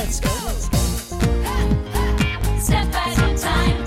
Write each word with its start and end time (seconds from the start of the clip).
let's 0.00 0.20
go. 0.20 0.28
Step, 2.58 2.90
time. 3.36 3.80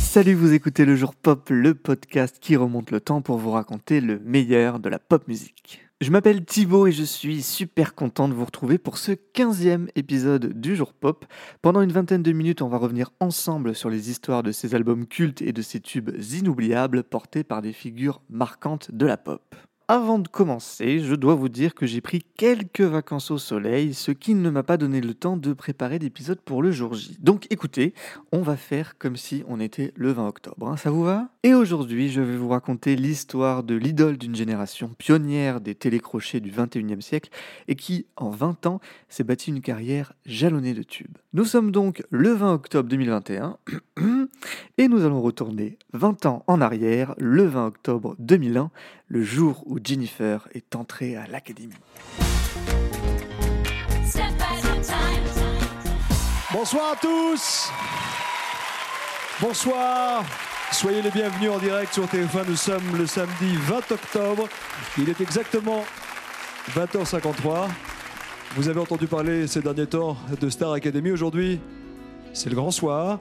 Salut, 0.00 0.34
vous 0.34 0.52
écoutez 0.52 0.84
le 0.84 0.94
jour 0.94 1.14
pop, 1.14 1.48
le 1.48 1.74
podcast 1.74 2.36
qui 2.38 2.54
remonte 2.54 2.90
le 2.90 3.00
temps 3.00 3.22
pour 3.22 3.38
vous 3.38 3.50
raconter 3.50 4.02
le 4.02 4.18
meilleur 4.18 4.78
de 4.78 4.90
la 4.90 4.98
pop 4.98 5.26
musique. 5.26 5.80
Je 6.02 6.10
m'appelle 6.10 6.44
Thibaut 6.44 6.88
et 6.88 6.92
je 6.92 7.04
suis 7.04 7.42
super 7.42 7.94
content 7.94 8.26
de 8.26 8.34
vous 8.34 8.44
retrouver 8.44 8.76
pour 8.76 8.98
ce 8.98 9.12
15e 9.12 9.86
épisode 9.94 10.60
du 10.60 10.74
jour 10.74 10.94
pop. 10.94 11.24
Pendant 11.62 11.80
une 11.80 11.92
vingtaine 11.92 12.24
de 12.24 12.32
minutes, 12.32 12.60
on 12.60 12.66
va 12.66 12.76
revenir 12.76 13.12
ensemble 13.20 13.72
sur 13.72 13.88
les 13.88 14.10
histoires 14.10 14.42
de 14.42 14.50
ces 14.50 14.74
albums 14.74 15.06
cultes 15.06 15.42
et 15.42 15.52
de 15.52 15.62
ces 15.62 15.78
tubes 15.78 16.10
inoubliables 16.32 17.04
portés 17.04 17.44
par 17.44 17.62
des 17.62 17.72
figures 17.72 18.20
marquantes 18.28 18.90
de 18.90 19.06
la 19.06 19.16
pop. 19.16 19.54
Avant 19.88 20.20
de 20.20 20.28
commencer, 20.28 21.00
je 21.00 21.14
dois 21.14 21.34
vous 21.34 21.48
dire 21.48 21.74
que 21.74 21.86
j'ai 21.86 22.00
pris 22.00 22.24
quelques 22.36 22.82
vacances 22.82 23.30
au 23.32 23.38
soleil, 23.38 23.94
ce 23.94 24.12
qui 24.12 24.34
ne 24.34 24.48
m'a 24.48 24.62
pas 24.62 24.76
donné 24.76 25.00
le 25.00 25.12
temps 25.12 25.36
de 25.36 25.52
préparer 25.52 25.98
l'épisode 25.98 26.40
pour 26.40 26.62
le 26.62 26.70
jour 26.70 26.94
J. 26.94 27.18
Donc 27.20 27.46
écoutez, 27.50 27.92
on 28.30 28.42
va 28.42 28.56
faire 28.56 28.96
comme 28.96 29.16
si 29.16 29.42
on 29.48 29.58
était 29.58 29.92
le 29.96 30.12
20 30.12 30.28
octobre, 30.28 30.68
hein, 30.68 30.76
ça 30.76 30.90
vous 30.90 31.02
va? 31.02 31.30
Et 31.42 31.54
aujourd'hui, 31.54 32.10
je 32.10 32.20
vais 32.20 32.36
vous 32.36 32.48
raconter 32.48 32.94
l'histoire 32.94 33.64
de 33.64 33.74
l'idole 33.74 34.18
d'une 34.18 34.36
génération 34.36 34.88
pionnière 34.96 35.60
des 35.60 35.74
télécrochets 35.74 36.40
du 36.40 36.52
21e 36.52 37.00
siècle 37.00 37.30
et 37.66 37.74
qui, 37.74 38.06
en 38.16 38.30
20 38.30 38.66
ans, 38.66 38.80
s'est 39.08 39.24
bâti 39.24 39.50
une 39.50 39.62
carrière 39.62 40.12
jalonnée 40.24 40.74
de 40.74 40.84
tubes. 40.84 41.18
Nous 41.32 41.44
sommes 41.44 41.72
donc 41.72 42.04
le 42.10 42.30
20 42.32 42.54
octobre 42.54 42.88
2021 42.88 43.58
et 44.78 44.86
nous 44.86 45.04
allons 45.04 45.20
retourner 45.20 45.78
20 45.92 46.26
ans 46.26 46.44
en 46.46 46.60
arrière, 46.60 47.14
le 47.18 47.44
20 47.44 47.66
octobre 47.66 48.14
2001, 48.20 48.70
le 49.12 49.22
jour 49.22 49.62
où 49.66 49.78
Jennifer 49.84 50.48
est 50.54 50.74
entrée 50.74 51.16
à 51.16 51.26
l'académie. 51.26 51.74
Bonsoir 56.50 56.92
à 56.92 56.96
tous 56.96 57.70
Bonsoir 59.38 60.24
Soyez 60.72 61.02
les 61.02 61.10
bienvenus 61.10 61.50
en 61.50 61.58
direct 61.58 61.92
sur 61.92 62.06
TF1. 62.06 62.48
Nous 62.48 62.56
sommes 62.56 62.96
le 62.96 63.06
samedi 63.06 63.54
20 63.54 63.92
octobre. 63.92 64.48
Il 64.96 65.10
est 65.10 65.20
exactement 65.20 65.84
20h53. 66.70 67.68
Vous 68.56 68.68
avez 68.70 68.80
entendu 68.80 69.06
parler 69.06 69.46
ces 69.46 69.60
derniers 69.60 69.86
temps 69.86 70.16
de 70.40 70.48
Star 70.48 70.72
Academy. 70.72 71.10
Aujourd'hui, 71.10 71.60
c'est 72.32 72.48
le 72.48 72.56
grand 72.56 72.70
soir. 72.70 73.20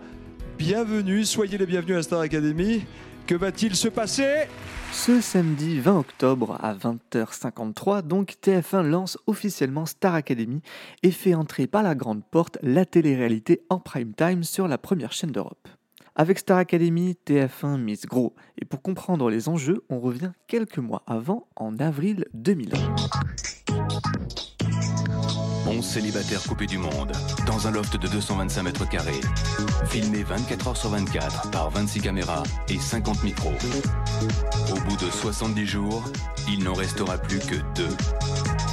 Bienvenue, 0.58 1.26
soyez 1.26 1.58
les 1.58 1.66
bienvenus 1.66 1.98
à 1.98 2.04
Star 2.04 2.22
Academy. 2.22 2.86
Que 3.32 3.38
va-t-il 3.38 3.78
se 3.78 3.88
passer? 3.88 4.44
Ce 4.92 5.22
samedi 5.22 5.80
20 5.80 6.00
octobre 6.00 6.58
à 6.60 6.76
20h53, 6.76 8.02
donc 8.02 8.36
TF1 8.44 8.82
lance 8.82 9.18
officiellement 9.26 9.86
Star 9.86 10.16
Academy 10.16 10.62
et 11.02 11.12
fait 11.12 11.34
entrer 11.34 11.66
par 11.66 11.82
la 11.82 11.96
grande 11.96 12.26
porte 12.26 12.58
la 12.62 12.84
télé-réalité 12.84 13.62
en 13.70 13.80
prime 13.80 14.14
time 14.14 14.44
sur 14.44 14.68
la 14.68 14.78
première 14.78 15.14
chaîne 15.14 15.32
d'Europe. 15.32 15.70
Avec 16.18 16.40
Star 16.40 16.58
Academy, 16.58 17.16
TF1 17.26 17.78
mise 17.78 18.06
gros. 18.06 18.36
Et 18.62 18.66
pour 18.66 18.82
comprendre 18.82 19.30
les 19.30 19.48
enjeux, 19.48 19.86
on 19.90 20.02
revient 20.02 20.34
quelques 20.48 20.80
mois 20.80 21.04
avant, 21.08 21.48
en 21.56 21.78
avril 21.78 22.26
2001. 22.34 22.96
11 25.72 25.86
célibataires 25.86 26.44
coupés 26.44 26.66
du 26.66 26.78
monde, 26.78 27.14
dans 27.48 27.66
un 27.66 27.72
loft 27.72 27.96
de 27.96 28.08
225 28.08 28.64
mètres 28.64 28.90
carrés. 28.90 29.22
Filmé 29.86 30.22
24 30.24 30.68
heures 30.68 30.78
sur 30.78 30.90
24 30.90 31.50
par 31.50 31.70
26 31.70 32.02
caméras 32.02 32.44
et 32.68 32.78
50 32.78 33.24
micros. 33.24 33.54
Au 34.70 34.90
bout 34.90 34.98
de 34.98 35.10
70 35.10 35.66
jours, 35.66 36.04
il 36.50 36.64
n'en 36.64 36.74
restera 36.74 37.18
plus 37.18 37.40
que 37.40 37.56
deux. 37.76 37.96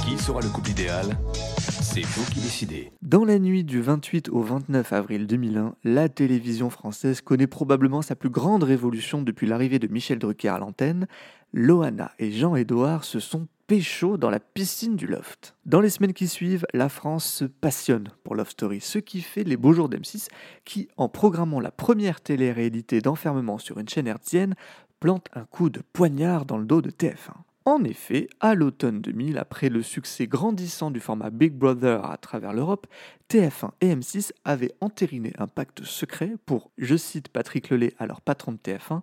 Qui 0.05 0.17
sera 0.17 0.41
le 0.41 0.49
couple 0.49 0.71
idéal? 0.71 1.17
C'est 1.57 2.05
vous 2.05 2.25
qui 2.31 2.41
décidez. 2.41 2.91
Dans 3.01 3.23
la 3.23 3.39
nuit 3.39 3.63
du 3.63 3.81
28 3.81 4.29
au 4.29 4.41
29 4.41 4.91
avril 4.91 5.25
2001, 5.25 5.75
la 5.85 6.09
télévision 6.09 6.69
française 6.69 7.21
connaît 7.21 7.47
probablement 7.47 8.01
sa 8.01 8.15
plus 8.15 8.29
grande 8.29 8.63
révolution 8.63 9.21
depuis 9.21 9.47
l'arrivée 9.47 9.79
de 9.79 9.87
Michel 9.87 10.19
Drucker 10.19 10.49
à 10.49 10.59
l'antenne. 10.59 11.07
Loana 11.53 12.11
et 12.19 12.31
Jean-Édouard 12.31 13.05
se 13.05 13.19
sont 13.19 13.47
pécho 13.69 14.17
dans 14.17 14.31
la 14.31 14.39
piscine 14.39 14.95
du 14.95 15.05
loft. 15.05 15.55
Dans 15.67 15.79
les 15.79 15.91
semaines 15.91 16.13
qui 16.13 16.27
suivent, 16.27 16.65
la 16.73 16.89
France 16.89 17.23
se 17.31 17.45
passionne 17.45 18.09
pour 18.23 18.33
Love 18.33 18.49
Story, 18.49 18.81
ce 18.81 18.97
qui 18.97 19.21
fait 19.21 19.43
les 19.43 19.57
beaux 19.57 19.73
jours 19.73 19.89
d'M6 19.89 20.27
qui, 20.65 20.87
en 20.97 21.07
programmant 21.07 21.59
la 21.59 21.69
première 21.69 22.19
télé-réalité 22.19 22.99
d'enfermement 22.99 23.59
sur 23.59 23.77
une 23.77 23.87
chaîne 23.87 24.07
hertzienne, 24.07 24.55
plante 24.99 25.27
un 25.35 25.45
coup 25.45 25.69
de 25.69 25.83
poignard 25.93 26.47
dans 26.47 26.57
le 26.57 26.65
dos 26.65 26.81
de 26.81 26.89
TF1. 26.89 27.35
En 27.65 27.83
effet, 27.83 28.27
à 28.39 28.55
l'automne 28.55 29.01
2000, 29.01 29.37
après 29.37 29.69
le 29.69 29.83
succès 29.83 30.25
grandissant 30.25 30.89
du 30.89 30.99
format 30.99 31.29
Big 31.29 31.53
Brother 31.53 32.09
à 32.09 32.17
travers 32.17 32.53
l'Europe, 32.53 32.87
TF1 33.29 33.69
et 33.81 33.93
M6 33.93 34.31
avaient 34.45 34.73
entériné 34.81 35.31
un 35.37 35.45
pacte 35.45 35.83
secret 35.83 36.37
pour, 36.47 36.71
je 36.79 36.95
cite 36.95 37.29
Patrick 37.29 37.69
Lelay, 37.69 37.93
alors 37.99 38.21
patron 38.21 38.53
de 38.53 38.57
TF1, 38.57 39.01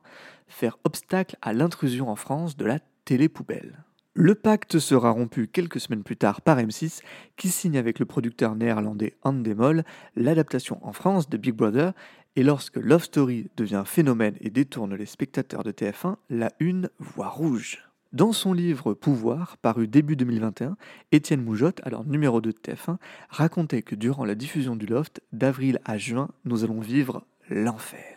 faire 0.48 0.76
obstacle 0.82 1.36
à 1.40 1.52
l'intrusion 1.52 2.08
en 2.08 2.16
France 2.16 2.56
de 2.56 2.64
la 2.64 2.80
télé-poubelle. 3.04 3.84
Le 4.18 4.34
pacte 4.34 4.78
sera 4.78 5.10
rompu 5.10 5.46
quelques 5.46 5.78
semaines 5.78 6.02
plus 6.02 6.16
tard 6.16 6.40
par 6.40 6.56
M6, 6.56 7.02
qui 7.36 7.50
signe 7.50 7.76
avec 7.76 7.98
le 7.98 8.06
producteur 8.06 8.56
néerlandais 8.56 9.14
Endemol 9.22 9.84
l'adaptation 10.16 10.78
en 10.80 10.94
France 10.94 11.28
de 11.28 11.36
Big 11.36 11.52
Brother, 11.52 11.92
et 12.34 12.42
lorsque 12.42 12.76
Love 12.76 13.04
Story 13.04 13.50
devient 13.58 13.82
phénomène 13.84 14.34
et 14.40 14.48
détourne 14.48 14.94
les 14.94 15.04
spectateurs 15.04 15.64
de 15.64 15.70
TF1, 15.70 16.16
la 16.30 16.50
une 16.60 16.88
voit 16.98 17.28
rouge. 17.28 17.90
Dans 18.14 18.32
son 18.32 18.54
livre 18.54 18.94
Pouvoir, 18.94 19.58
paru 19.58 19.86
début 19.86 20.16
2021, 20.16 20.78
Étienne 21.12 21.44
Moujotte, 21.44 21.82
alors 21.84 22.06
numéro 22.06 22.40
2 22.40 22.52
de 22.52 22.56
TF1, 22.56 22.96
racontait 23.28 23.82
que 23.82 23.94
durant 23.94 24.24
la 24.24 24.34
diffusion 24.34 24.76
du 24.76 24.86
Loft, 24.86 25.20
d'avril 25.32 25.78
à 25.84 25.98
juin, 25.98 26.30
nous 26.46 26.64
allons 26.64 26.80
vivre 26.80 27.26
l'enfer. 27.50 28.15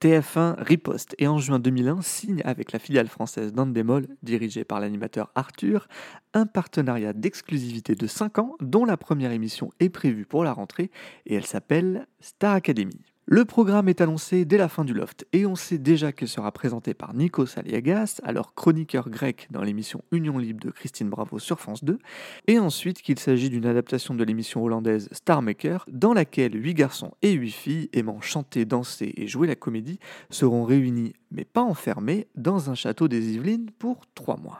TF1 0.00 0.54
riposte 0.58 1.14
et 1.18 1.26
en 1.26 1.38
juin 1.38 1.58
2001 1.58 2.00
signe 2.00 2.40
avec 2.44 2.72
la 2.72 2.78
filiale 2.78 3.08
française 3.08 3.52
d'Andemol, 3.52 4.06
dirigée 4.22 4.64
par 4.64 4.80
l'animateur 4.80 5.30
Arthur, 5.34 5.88
un 6.32 6.46
partenariat 6.46 7.12
d'exclusivité 7.12 7.94
de 7.94 8.06
5 8.06 8.38
ans 8.38 8.56
dont 8.60 8.86
la 8.86 8.96
première 8.96 9.32
émission 9.32 9.70
est 9.78 9.90
prévue 9.90 10.24
pour 10.24 10.42
la 10.42 10.54
rentrée 10.54 10.90
et 11.26 11.34
elle 11.34 11.44
s'appelle 11.44 12.06
Star 12.20 12.54
Academy. 12.54 13.09
Le 13.32 13.44
programme 13.44 13.88
est 13.88 14.00
annoncé 14.00 14.44
dès 14.44 14.56
la 14.56 14.68
fin 14.68 14.84
du 14.84 14.92
loft 14.92 15.24
et 15.32 15.46
on 15.46 15.54
sait 15.54 15.78
déjà 15.78 16.10
qu'il 16.10 16.26
sera 16.26 16.50
présenté 16.50 16.94
par 16.94 17.14
Nikos 17.14 17.56
Aliagas, 17.56 18.20
alors 18.24 18.56
chroniqueur 18.56 19.08
grec 19.08 19.46
dans 19.52 19.62
l'émission 19.62 20.02
Union 20.10 20.36
Libre 20.36 20.58
de 20.66 20.72
Christine 20.72 21.08
Bravo 21.08 21.38
sur 21.38 21.60
France 21.60 21.84
2, 21.84 22.00
et 22.48 22.58
ensuite 22.58 23.02
qu'il 23.02 23.20
s'agit 23.20 23.48
d'une 23.48 23.66
adaptation 23.66 24.16
de 24.16 24.24
l'émission 24.24 24.64
hollandaise 24.64 25.08
Star 25.12 25.42
Maker, 25.42 25.84
dans 25.92 26.12
laquelle 26.12 26.60
8 26.60 26.74
garçons 26.74 27.12
et 27.22 27.30
8 27.30 27.50
filles 27.52 27.88
aimant 27.92 28.20
chanter, 28.20 28.64
danser 28.64 29.14
et 29.16 29.28
jouer 29.28 29.46
la 29.46 29.54
comédie 29.54 30.00
seront 30.30 30.64
réunis, 30.64 31.12
mais 31.30 31.44
pas 31.44 31.62
enfermés, 31.62 32.26
dans 32.34 32.68
un 32.68 32.74
château 32.74 33.06
des 33.06 33.34
Yvelines 33.34 33.70
pour 33.78 34.00
3 34.16 34.38
mois. 34.38 34.58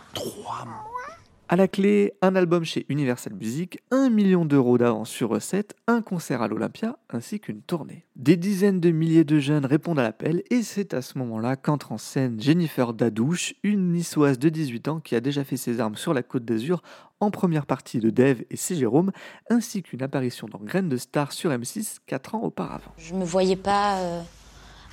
À 1.52 1.56
la 1.56 1.66
clé, 1.66 2.12
un 2.22 2.36
album 2.36 2.62
chez 2.64 2.86
Universal 2.88 3.32
Music, 3.34 3.80
un 3.90 4.08
million 4.08 4.44
d'euros 4.44 4.78
d'avance 4.78 5.10
sur 5.10 5.30
recette, 5.30 5.74
un 5.88 6.00
concert 6.00 6.42
à 6.42 6.46
l'Olympia, 6.46 6.96
ainsi 7.10 7.40
qu'une 7.40 7.60
tournée. 7.60 8.06
Des 8.14 8.36
dizaines 8.36 8.78
de 8.78 8.92
milliers 8.92 9.24
de 9.24 9.40
jeunes 9.40 9.66
répondent 9.66 9.98
à 9.98 10.04
l'appel 10.04 10.44
et 10.50 10.62
c'est 10.62 10.94
à 10.94 11.02
ce 11.02 11.18
moment-là 11.18 11.56
qu'entre 11.56 11.90
en 11.90 11.98
scène 11.98 12.40
Jennifer 12.40 12.92
Dadouche, 12.94 13.54
une 13.64 13.92
niçoise 13.94 14.38
de 14.38 14.48
18 14.48 14.86
ans 14.86 15.00
qui 15.00 15.16
a 15.16 15.20
déjà 15.20 15.42
fait 15.42 15.56
ses 15.56 15.80
armes 15.80 15.96
sur 15.96 16.14
la 16.14 16.22
côte 16.22 16.44
d'Azur 16.44 16.82
en 17.18 17.32
première 17.32 17.66
partie 17.66 17.98
de 17.98 18.10
Dave 18.10 18.42
et 18.48 18.56
C. 18.56 18.76
Jérôme, 18.76 19.10
ainsi 19.50 19.82
qu'une 19.82 20.02
apparition 20.04 20.46
dans 20.46 20.60
Graines 20.60 20.88
de 20.88 20.98
Star 20.98 21.32
sur 21.32 21.50
M6 21.50 21.96
4 22.06 22.36
ans 22.36 22.42
auparavant. 22.44 22.92
Je 22.96 23.12
me 23.14 23.24
voyais 23.24 23.56
pas 23.56 23.98
euh, 23.98 24.22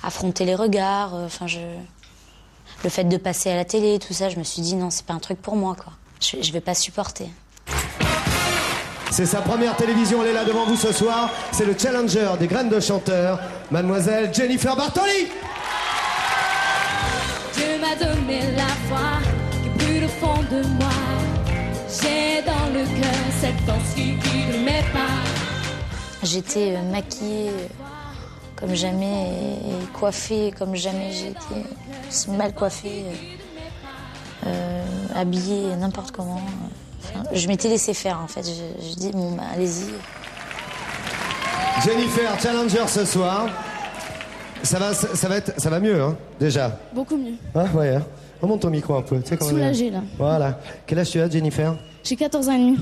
affronter 0.02 0.44
les 0.44 0.56
regards. 0.56 1.14
euh, 1.14 1.26
Enfin, 1.26 1.46
je... 1.46 1.60
le 2.82 2.90
fait 2.90 3.04
de 3.04 3.16
passer 3.16 3.48
à 3.50 3.54
la 3.54 3.64
télé, 3.64 4.00
tout 4.00 4.12
ça, 4.12 4.28
je 4.28 4.40
me 4.40 4.42
suis 4.44 4.60
dit 4.60 4.74
non, 4.74 4.90
c'est 4.90 5.06
pas 5.06 5.14
un 5.14 5.20
truc 5.20 5.40
pour 5.40 5.54
moi, 5.54 5.76
quoi. 5.76 5.92
Je, 6.20 6.42
je 6.42 6.52
vais 6.52 6.60
pas 6.60 6.74
supporter. 6.74 7.28
C'est 9.10 9.26
sa 9.26 9.40
première 9.40 9.74
télévision, 9.76 10.22
elle 10.22 10.30
est 10.30 10.34
là 10.34 10.44
devant 10.44 10.66
vous 10.66 10.76
ce 10.76 10.92
soir. 10.92 11.30
C'est 11.50 11.64
le 11.64 11.76
challenger 11.76 12.28
des 12.38 12.46
graines 12.46 12.68
de 12.68 12.78
chanteur, 12.78 13.40
mademoiselle 13.70 14.32
Jennifer 14.32 14.76
Bartoli. 14.76 15.28
Dieu 17.54 17.80
m'a 17.80 17.96
donné 17.96 18.40
la 18.56 18.68
foi 18.88 19.18
qui 19.62 19.68
brûle 19.70 20.04
au 20.04 20.08
fond 20.08 20.42
de 20.50 20.62
moi. 20.78 20.88
J'ai 21.88 22.42
dans 22.42 22.72
le 22.72 22.84
cœur 23.00 23.24
cette 23.40 23.60
force 23.66 23.94
qui 23.94 24.12
mes 24.58 24.82
pas. 24.92 25.18
J'étais 26.22 26.76
euh, 26.76 26.82
maquillée 26.92 27.48
euh, 27.48 27.66
comme 28.56 28.74
jamais 28.74 29.32
et, 29.64 29.98
coiffée 29.98 30.52
comme 30.56 30.76
jamais. 30.76 31.10
Aussi 32.08 32.30
mal 32.30 32.52
coiffée, 32.54 33.04
euh, 34.46 34.48
euh, 34.48 34.84
habillée 35.14 35.76
n'importe 35.76 36.10
comment. 36.12 36.40
Enfin, 37.02 37.22
je 37.32 37.48
m'étais 37.48 37.68
laissé 37.68 37.94
faire 37.94 38.20
en 38.22 38.28
fait. 38.28 38.42
Je, 38.42 38.88
je 38.90 38.94
dis 38.94 39.10
bon, 39.10 39.32
bah, 39.32 39.44
allez-y. 39.54 39.92
Jennifer, 41.84 42.40
challenger 42.40 42.86
ce 42.88 43.04
soir. 43.04 43.46
Ça 44.62 44.78
va, 44.78 44.92
ça, 44.92 45.14
ça 45.14 45.28
va 45.28 45.36
être, 45.36 45.60
ça 45.60 45.70
va 45.70 45.78
mieux, 45.78 46.02
hein, 46.02 46.16
déjà. 46.40 46.76
Beaucoup 46.92 47.16
mieux. 47.16 47.34
Hein, 47.54 47.66
ouais. 47.74 47.94
Hein. 47.96 48.02
Remonte 48.42 48.60
ton 48.60 48.70
micro 48.70 48.96
un 48.96 49.02
peu. 49.02 49.20
Tu 49.20 49.36
sais 49.36 49.44
Soulagée, 49.44 49.90
là. 49.90 50.02
Voilà. 50.16 50.58
Quel 50.86 50.98
âge 50.98 51.10
tu 51.10 51.20
as, 51.20 51.28
Jennifer? 51.30 51.74
J'ai 52.04 52.16
14 52.16 52.48
ans 52.48 52.52
et 52.52 52.58
demi. 52.58 52.78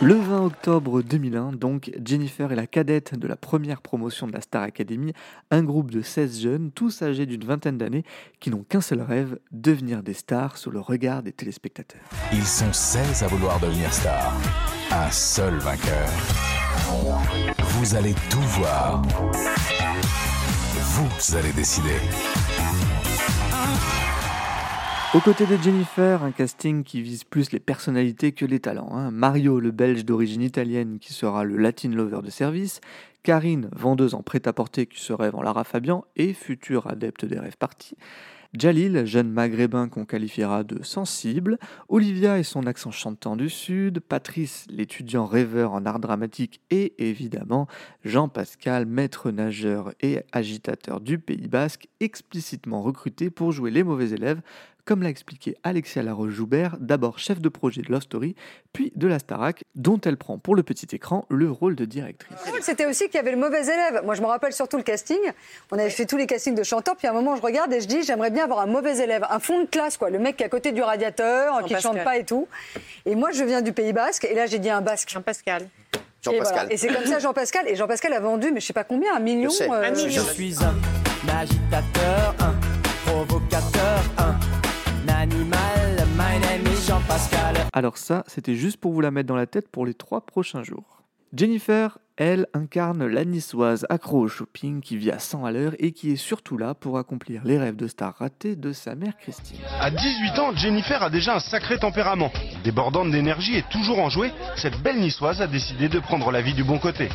Le 0.00 0.14
20 0.14 0.44
octobre 0.44 1.02
2001, 1.02 1.52
donc, 1.54 1.90
Jennifer 2.04 2.52
est 2.52 2.56
la 2.56 2.68
cadette 2.68 3.18
de 3.18 3.26
la 3.26 3.34
première 3.34 3.82
promotion 3.82 4.28
de 4.28 4.32
la 4.32 4.40
Star 4.40 4.62
Academy, 4.62 5.12
un 5.50 5.64
groupe 5.64 5.90
de 5.90 6.02
16 6.02 6.40
jeunes, 6.40 6.70
tous 6.70 7.02
âgés 7.02 7.26
d'une 7.26 7.44
vingtaine 7.44 7.78
d'années, 7.78 8.04
qui 8.38 8.50
n'ont 8.50 8.62
qu'un 8.62 8.80
seul 8.80 9.02
rêve, 9.02 9.40
devenir 9.50 10.04
des 10.04 10.14
stars 10.14 10.56
sous 10.56 10.70
le 10.70 10.78
regard 10.78 11.24
des 11.24 11.32
téléspectateurs. 11.32 12.08
Ils 12.32 12.46
sont 12.46 12.72
16 12.72 13.24
à 13.24 13.26
vouloir 13.26 13.58
devenir 13.58 13.92
stars. 13.92 14.34
Un 14.92 15.10
seul 15.10 15.54
vainqueur. 15.54 16.08
Vous 17.58 17.96
allez 17.96 18.14
tout 18.30 18.40
voir. 18.40 19.02
Vous 20.76 21.36
allez 21.36 21.52
décider. 21.52 21.98
Aux 25.14 25.20
côtés 25.20 25.46
de 25.46 25.56
Jennifer, 25.56 26.22
un 26.22 26.32
casting 26.32 26.84
qui 26.84 27.00
vise 27.00 27.24
plus 27.24 27.50
les 27.50 27.60
personnalités 27.60 28.32
que 28.32 28.44
les 28.44 28.60
talents. 28.60 28.90
hein. 28.92 29.10
Mario, 29.10 29.58
le 29.58 29.70
belge 29.70 30.04
d'origine 30.04 30.42
italienne, 30.42 30.98
qui 30.98 31.14
sera 31.14 31.44
le 31.44 31.56
Latin 31.56 31.88
Lover 31.88 32.20
de 32.22 32.30
service. 32.30 32.82
Karine, 33.22 33.70
vendeuse 33.74 34.14
en 34.14 34.22
prêt-à-porter 34.22 34.84
qui 34.86 35.00
se 35.00 35.14
rêve 35.14 35.34
en 35.34 35.40
Lara 35.42 35.64
Fabian 35.64 36.04
et 36.16 36.34
futur 36.34 36.88
adepte 36.88 37.24
des 37.24 37.38
rêves 37.38 37.56
partis. 37.58 37.96
Jalil, 38.58 39.04
jeune 39.04 39.30
maghrébin 39.30 39.88
qu'on 39.88 40.06
qualifiera 40.06 40.62
de 40.62 40.82
sensible. 40.82 41.58
Olivia 41.88 42.38
et 42.38 42.42
son 42.42 42.66
accent 42.66 42.90
chantant 42.90 43.36
du 43.36 43.50
Sud. 43.50 44.00
Patrice, 44.00 44.66
l'étudiant 44.70 45.26
rêveur 45.26 45.72
en 45.72 45.84
art 45.84 46.00
dramatique. 46.00 46.60
Et 46.70 46.94
évidemment, 46.98 47.66
Jean-Pascal, 48.04 48.86
maître 48.86 49.30
nageur 49.30 49.92
et 50.00 50.20
agitateur 50.32 51.00
du 51.00 51.18
Pays 51.18 51.48
Basque, 51.48 51.88
explicitement 52.00 52.82
recruté 52.82 53.28
pour 53.30 53.52
jouer 53.52 53.70
les 53.70 53.82
mauvais 53.82 54.12
élèves, 54.12 54.40
comme 54.88 55.02
l'a 55.02 55.10
expliqué 55.10 55.54
Alexia 55.64 56.02
Laroche-Joubert, 56.02 56.78
d'abord 56.80 57.18
chef 57.18 57.42
de 57.42 57.50
projet 57.50 57.82
de 57.82 57.92
Love 57.92 58.00
Story, 58.00 58.34
puis 58.72 58.90
de 58.96 59.06
la 59.06 59.18
Starac, 59.18 59.64
dont 59.74 60.00
elle 60.00 60.16
prend 60.16 60.38
pour 60.38 60.56
le 60.56 60.62
petit 60.62 60.86
écran 60.92 61.26
le 61.28 61.50
rôle 61.50 61.74
de 61.74 61.84
directrice. 61.84 62.38
C'était 62.62 62.86
aussi 62.86 63.04
qu'il 63.04 63.16
y 63.16 63.18
avait 63.18 63.32
le 63.32 63.36
mauvais 63.36 63.64
élève. 63.64 64.00
Moi, 64.06 64.14
je 64.14 64.22
me 64.22 64.26
rappelle 64.26 64.54
surtout 64.54 64.78
le 64.78 64.82
casting. 64.82 65.18
On 65.70 65.78
avait 65.78 65.90
fait 65.90 66.06
tous 66.06 66.16
les 66.16 66.26
castings 66.26 66.54
de 66.54 66.62
chanteurs, 66.62 66.96
puis 66.96 67.06
à 67.06 67.10
un 67.10 67.12
moment, 67.12 67.36
je 67.36 67.42
regarde 67.42 67.70
et 67.70 67.82
je 67.82 67.86
dis, 67.86 68.02
j'aimerais 68.02 68.30
bien 68.30 68.44
avoir 68.44 68.60
un 68.60 68.66
mauvais 68.66 68.96
élève, 68.96 69.26
un 69.28 69.38
fond 69.40 69.60
de 69.60 69.66
classe, 69.66 69.98
quoi. 69.98 70.08
Le 70.08 70.18
mec 70.18 70.38
qui 70.38 70.42
est 70.42 70.46
à 70.46 70.48
côté 70.48 70.72
du 70.72 70.80
radiateur, 70.80 71.62
qui 71.64 71.74
Jean-Pascal. 71.74 71.82
chante 71.82 72.04
pas 72.04 72.16
et 72.16 72.24
tout. 72.24 72.48
Et 73.04 73.14
moi, 73.14 73.30
je 73.30 73.44
viens 73.44 73.60
du 73.60 73.74
Pays 73.74 73.92
Basque, 73.92 74.24
et 74.24 74.34
là, 74.34 74.46
j'ai 74.46 74.58
dit 74.58 74.70
un 74.70 74.80
basque. 74.80 75.10
Jean-Pascal. 75.10 75.64
Et, 75.64 75.98
Jean-Pascal. 76.22 76.54
voilà. 76.60 76.72
Et 76.72 76.78
c'est 76.78 76.88
comme 76.88 77.04
ça, 77.04 77.18
Jean-Pascal. 77.18 77.68
Et 77.68 77.76
Jean-Pascal 77.76 78.14
a 78.14 78.20
vendu, 78.20 78.52
mais 78.52 78.60
je 78.60 78.66
sais 78.66 78.72
pas 78.72 78.84
combien, 78.84 79.14
un 79.14 79.20
million. 79.20 79.50
Je 79.50 79.64
euh, 79.64 79.84
Un 79.84 79.90
million. 79.90 80.24
Je 80.24 80.32
suis 80.32 80.56
un 80.64 80.74
agitateur, 81.38 82.34
un 82.40 82.54
provocateur, 83.04 84.00
un 84.16 84.57
Alors 87.72 87.96
ça, 87.98 88.24
c'était 88.26 88.54
juste 88.54 88.78
pour 88.78 88.92
vous 88.92 89.00
la 89.00 89.10
mettre 89.10 89.28
dans 89.28 89.36
la 89.36 89.46
tête 89.46 89.68
pour 89.68 89.86
les 89.86 89.94
trois 89.94 90.22
prochains 90.26 90.62
jours. 90.62 91.02
Jennifer, 91.32 91.98
elle, 92.18 92.46
incarne 92.52 93.06
la 93.06 93.24
niçoise 93.24 93.86
accro 93.88 94.18
au 94.18 94.28
shopping 94.28 94.80
qui 94.80 94.96
vit 94.96 95.12
à 95.12 95.20
100 95.20 95.44
à 95.44 95.52
l'heure 95.52 95.72
et 95.78 95.92
qui 95.92 96.10
est 96.10 96.16
surtout 96.16 96.58
là 96.58 96.74
pour 96.74 96.98
accomplir 96.98 97.42
les 97.44 97.58
rêves 97.58 97.76
de 97.76 97.86
star 97.86 98.16
ratés 98.18 98.56
de 98.56 98.72
sa 98.72 98.96
mère 98.96 99.16
Christine. 99.18 99.58
À 99.80 99.90
18 99.90 100.38
ans, 100.40 100.56
Jennifer 100.56 101.00
a 101.00 101.10
déjà 101.10 101.36
un 101.36 101.40
sacré 101.40 101.78
tempérament. 101.78 102.32
Débordante 102.64 103.12
d'énergie 103.12 103.56
et 103.56 103.62
toujours 103.70 104.00
enjouée, 104.00 104.32
cette 104.56 104.82
belle 104.82 104.98
niçoise 104.98 105.40
a 105.40 105.46
décidé 105.46 105.88
de 105.88 106.00
prendre 106.00 106.32
la 106.32 106.42
vie 106.42 106.54
du 106.54 106.64
bon 106.64 106.78
côté. 106.78 107.08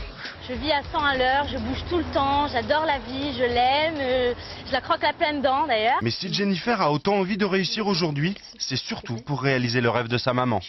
Je 0.48 0.54
vis 0.54 0.72
à 0.72 0.82
100 0.92 1.00
à 1.00 1.18
l'heure, 1.18 1.48
je 1.50 1.58
bouge 1.58 1.84
tout 1.90 1.98
le 1.98 2.14
temps, 2.14 2.48
j'adore 2.48 2.86
la 2.86 3.00
vie, 3.00 3.34
je 3.38 3.44
l'aime, 3.44 3.96
euh, 4.00 4.34
je 4.68 4.72
la 4.72 4.82
croque 4.82 5.04
à 5.04 5.12
pleines 5.12 5.42
dents 5.42 5.68
d'ailleurs. 5.68 5.98
Mais 6.02 6.12
si 6.12 6.34
Jennifer 6.34 6.82
a 6.82 6.92
autant 6.92 7.16
envie 7.16 7.38
de 7.38 7.46
réussir 7.46 7.88
aujourd'hui, 7.88 8.36
c'est 8.58 8.78
surtout 8.78 9.16
pour 9.26 9.42
réaliser 9.42 9.82
le 9.82 9.90
rêve 9.90 10.08
de 10.08 10.18
sa 10.18 10.34
maman. 10.34 10.62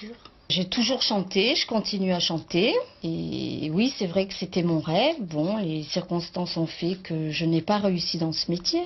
J'ai 0.51 0.67
toujours 0.67 1.01
chanté, 1.01 1.55
je 1.57 1.67
continue 1.67 2.13
à 2.13 2.21
chanter. 2.21 2.75
Et 3.03 3.71
oui, 3.73 3.93
c'est 3.97 4.07
vrai 4.07 4.27
que 4.27 4.35
c'était 4.35 4.63
mon 4.63 4.81
rêve. 4.81 5.17
Bon, 5.21 5.57
les 5.57 5.83
circonstances 5.85 6.57
ont 6.57 6.67
fait 6.67 6.97
que 6.97 7.31
je 7.31 7.45
n'ai 7.47 7.63
pas 7.63 7.79
réussi 7.79 8.19
dans 8.19 8.33
ce 8.33 8.51
métier. 8.51 8.83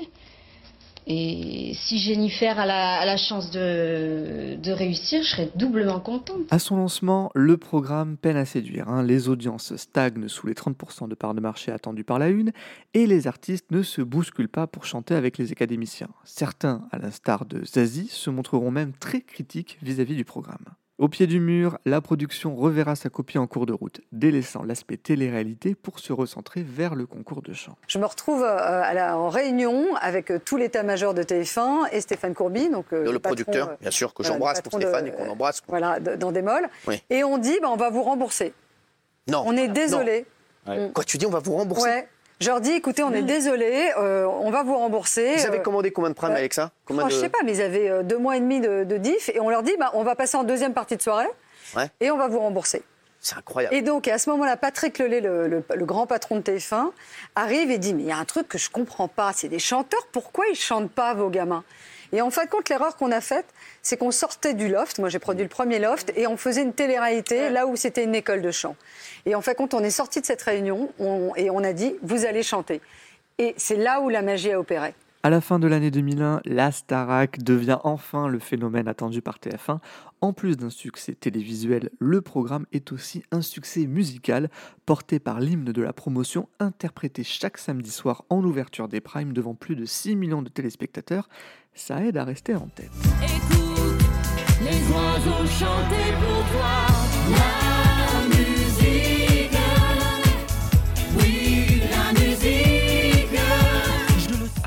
Et 1.11 1.73
si 1.75 1.99
Jennifer 1.99 2.59
a 2.61 2.67
la, 2.67 3.17
chance 3.17 3.51
de, 3.51 4.71
réussir, 4.71 5.23
je 5.23 5.29
serais 5.29 5.51
doublement 5.57 6.01
contente. 6.01 6.43
À 6.51 6.59
son 6.59 6.77
lancement, 6.77 7.31
le 7.35 7.57
programme 7.57 8.19
peine 8.19 8.37
à 8.37 8.45
séduire. 8.45 8.91
hein. 8.91 9.03
Les 9.03 9.31
audiences 9.31 9.75
stagnent 9.77 10.29
sous 10.29 10.47
les 10.47 10.53
30% 10.53 11.09
de 11.09 11.15
parts 11.15 11.35
de 11.35 11.41
marché 11.41 11.73
attendues 11.73 12.05
par 12.05 12.19
la 12.19 12.29
une 12.29 12.53
et 12.93 13.07
les 13.07 13.27
artistes 13.27 13.71
ne 13.71 13.83
se 13.83 14.03
bousculent 14.03 14.51
pas 14.51 14.67
pour 14.67 14.85
chanter 14.85 15.15
avec 15.15 15.39
les 15.39 15.51
académiciens. 15.51 16.11
Certains, 16.25 16.87
à 16.93 16.99
l'instar 16.99 17.47
de 17.47 17.65
Zazie, 17.65 18.09
se 18.09 18.29
montreront 18.29 18.71
même 18.71 18.93
très 18.93 19.23
critiques 19.23 19.79
vis-à-vis 19.81 20.15
du 20.15 20.27
programme. 20.27 20.67
Au 20.99 21.07
pied 21.09 21.29
du 21.29 21.39
mur, 21.39 21.79
la 21.87 22.01
production 22.01 22.57
reverra 22.57 22.97
sa 22.97 23.09
copie 23.09 23.39
en 23.39 23.47
cours 23.47 23.67
de 23.67 23.73
route, 23.73 24.01
délaissant 24.11 24.65
l'aspect 24.65 24.97
télé-réalité 24.97 25.77
pour 25.77 26.01
se 26.01 26.13
recentrer 26.13 26.65
vers 26.65 26.97
le 26.97 27.07
concours 27.07 27.41
de 27.41 27.53
chant. 27.53 27.77
Je 27.87 27.99
me 27.99 28.05
retrouve 28.05 28.43
euh, 28.43 28.83
à 28.83 28.95
la- 28.95 29.17
en 29.17 29.29
réunion 29.29 29.95
avec 30.01 30.33
euh, 30.33 30.41
tout 30.45 30.57
l'état-major 30.57 31.15
de 31.15 31.23
TF1 31.23 31.87
et 31.93 32.01
Stéphane 32.01 32.35
Courby, 32.35 32.69
donc 32.69 32.87
euh, 32.93 33.05
Le, 33.05 33.21
patron, 33.21 33.37
producteur, 33.37 33.77
bien 33.81 33.93
sûr, 33.93 34.13
que 34.13 34.25
j'embrasse, 34.25 34.61
de- 34.61 34.69
Stéphane, 34.71 35.07
et 35.07 35.13
qu'on 35.13 35.29
embrasse. 35.29 35.63
voilà, 35.69 36.01
dans 36.01 36.33
des 36.33 36.43
molles. 36.43 36.69
Oui. 36.89 37.01
Et 37.11 37.23
on 37.23 37.39
dit, 37.39 37.57
bah, 37.63 37.69
on 37.71 37.77
va 37.77 37.91
vous 37.91 38.03
rembourser. 38.03 38.53
Non. 39.29 39.45
On 39.47 39.57
est 39.57 39.69
désolé. 39.69 40.27
non. 40.67 40.91
Quoi, 40.93 41.05
tu 41.05 41.17
dis, 41.17 41.27
on 41.27 41.31
va 41.31 41.39
vous 41.39 41.55
rembourser? 41.55 41.89
Ouais. 41.89 42.09
Je 42.41 42.49
leur 42.49 42.61
dis, 42.61 42.71
écoutez, 42.73 43.03
on 43.03 43.13
est 43.13 43.23
désolé, 43.23 43.91
euh, 43.99 44.25
on 44.27 44.51
va 44.51 44.63
vous 44.63 44.77
rembourser. 44.77 45.35
Vous 45.37 45.47
avez 45.47 45.59
Euh, 45.59 45.63
commandé 45.63 45.91
combien 45.91 46.11
de 46.11 46.15
primes 46.15 46.31
euh, 46.33 46.37
avec 46.37 46.55
ça 46.55 46.71
Combien 46.85 47.03
oh, 47.05 47.09
de- 47.09 47.13
Je 47.13 47.17
sais 47.19 47.29
pas, 47.29 47.39
mais 47.45 47.53
ils 47.57 47.63
avaient 47.63 48.05
deux 48.05 48.19
mois 48.19 48.37
et 48.37 48.41
demi 48.41 48.61
de, 48.61 48.85
de 48.85 48.97
diff 48.97 49.29
et 49.31 49.41
on 49.41 49.49
leur 49.51 49.63
dit, 49.65 49.75
bah, 49.79 49.91
on 49.95 50.05
va 50.05 50.15
passer 50.15 50.37
en 50.37 50.45
deuxième 50.45 50.73
partie 50.73 50.97
de 50.97 51.03
soirée 51.03 51.27
Ouais. 51.77 51.89
et 52.01 52.11
on 52.13 52.17
va 52.17 52.29
vous 52.29 52.39
rembourser. 52.39 52.83
C'est 53.21 53.37
incroyable. 53.37 53.75
Et 53.75 53.83
donc, 53.83 54.07
à 54.07 54.17
ce 54.19 54.31
moment-là, 54.31 54.57
Patrick 54.57 54.97
Lelay, 54.99 55.21
le, 55.21 55.49
le- 55.49 55.65
le 55.75 55.85
grand 55.85 56.07
patron 56.07 56.37
de 56.37 56.43
TF1, 56.43 56.93
arrive 57.35 57.71
et 57.73 57.79
dit 57.79 57.93
Mais 57.93 58.03
il 58.05 58.09
y 58.09 58.13
a 58.13 58.17
un 58.19 58.25
truc 58.25 58.47
que 58.49 58.57
je 58.59 58.71
comprends 58.71 59.09
pas, 59.09 59.33
c'est 59.35 59.49
des 59.49 59.59
chanteurs, 59.59 60.07
pourquoi 60.13 60.47
ils 60.47 60.55
chantent 60.57 60.93
pas, 60.93 61.15
vos 61.15 61.29
gamins? 61.31 61.65
Et 62.13 62.21
en 62.23 62.31
fin 62.31 62.45
de 62.45 62.51
compte, 62.51 62.69
l'erreur 62.69 62.97
qu'on 62.97 63.13
a 63.13 63.21
faite, 63.21 63.47
c'est 63.83 63.97
qu'on 63.97 64.11
sortait 64.11 64.55
du 64.55 64.69
loft. 64.69 64.99
Moi, 64.99 65.09
j'ai 65.09 65.19
produit 65.19 65.43
le 65.43 65.49
premier 65.49 65.79
loft 65.79 66.13
et 66.17 66.27
on 66.27 66.37
faisait 66.37 66.63
une 66.63 66.73
télé-réalité 66.73 67.51
là 67.51 67.67
où 67.67 67.77
c'était 67.77 68.05
une 68.05 68.15
école 68.15 68.41
de 68.43 68.51
chant. 68.51 68.77
Et 69.27 69.35
en 69.35 69.41
fin 69.43 69.53
de 69.53 69.57
compte, 69.59 69.75
on 69.75 69.85
est 69.85 69.91
sorti 69.91 70.21
de 70.21 70.27
cette 70.27 70.43
réunion 70.43 70.91
on- 70.99 71.33
et 71.37 71.51
on 71.51 71.63
a 71.63 71.73
dit 71.73 71.97
Vous 72.03 72.25
allez 72.25 72.43
chanter. 72.43 72.81
Et 73.39 73.55
c'est 73.57 73.77
là 73.77 74.01
où 74.01 74.09
la 74.09 74.23
magie 74.23 74.53
a 74.53 74.59
opéré. 74.59 74.95
À 75.25 75.31
la 75.31 75.41
fin 75.41 75.59
de 75.59 75.67
l'année 75.67 75.91
2001, 75.91 76.43
la 76.45 76.71
Starac 76.71 77.43
devient 77.43 77.79
enfin 77.83 78.29
le 78.29 78.39
phénomène 78.39 78.87
attendu 78.87 79.21
par 79.21 79.39
TF1. 79.39 79.79
En 80.21 80.33
plus 80.33 80.57
d'un 80.57 80.71
succès 80.71 81.15
télévisuel, 81.15 81.91
le 81.99 82.21
programme 82.21 82.67
est 82.73 82.93
aussi 82.93 83.25
un 83.33 83.43
succès 83.43 83.87
musical, 83.87 84.49
porté 84.87 85.19
par 85.19 85.41
l'hymne 85.41 85.73
de 85.73 85.83
la 85.83 85.93
promotion, 85.93 86.49
interprété 86.61 87.25
chaque 87.25 87.59
samedi 87.59 87.91
soir 87.91 88.25
en 88.31 88.45
ouverture 88.45 88.87
des 88.87 89.01
primes 89.01 89.33
devant 89.33 89.55
plus 89.55 89.75
de 89.75 89.85
6 89.85 90.15
millions 90.15 90.43
de 90.43 90.51
téléspectateurs. 90.51 91.29
Ça 91.75 92.05
aide 92.05 92.17
à 92.17 92.25
rester 92.25 92.55
en 92.55 92.69
tête. 92.69 92.93
Écoute 93.23 94.09
les 94.61 94.93
oiseaux 94.93 95.47
chanter 95.47 96.13
pour 96.21 96.45
toi. 96.51 97.58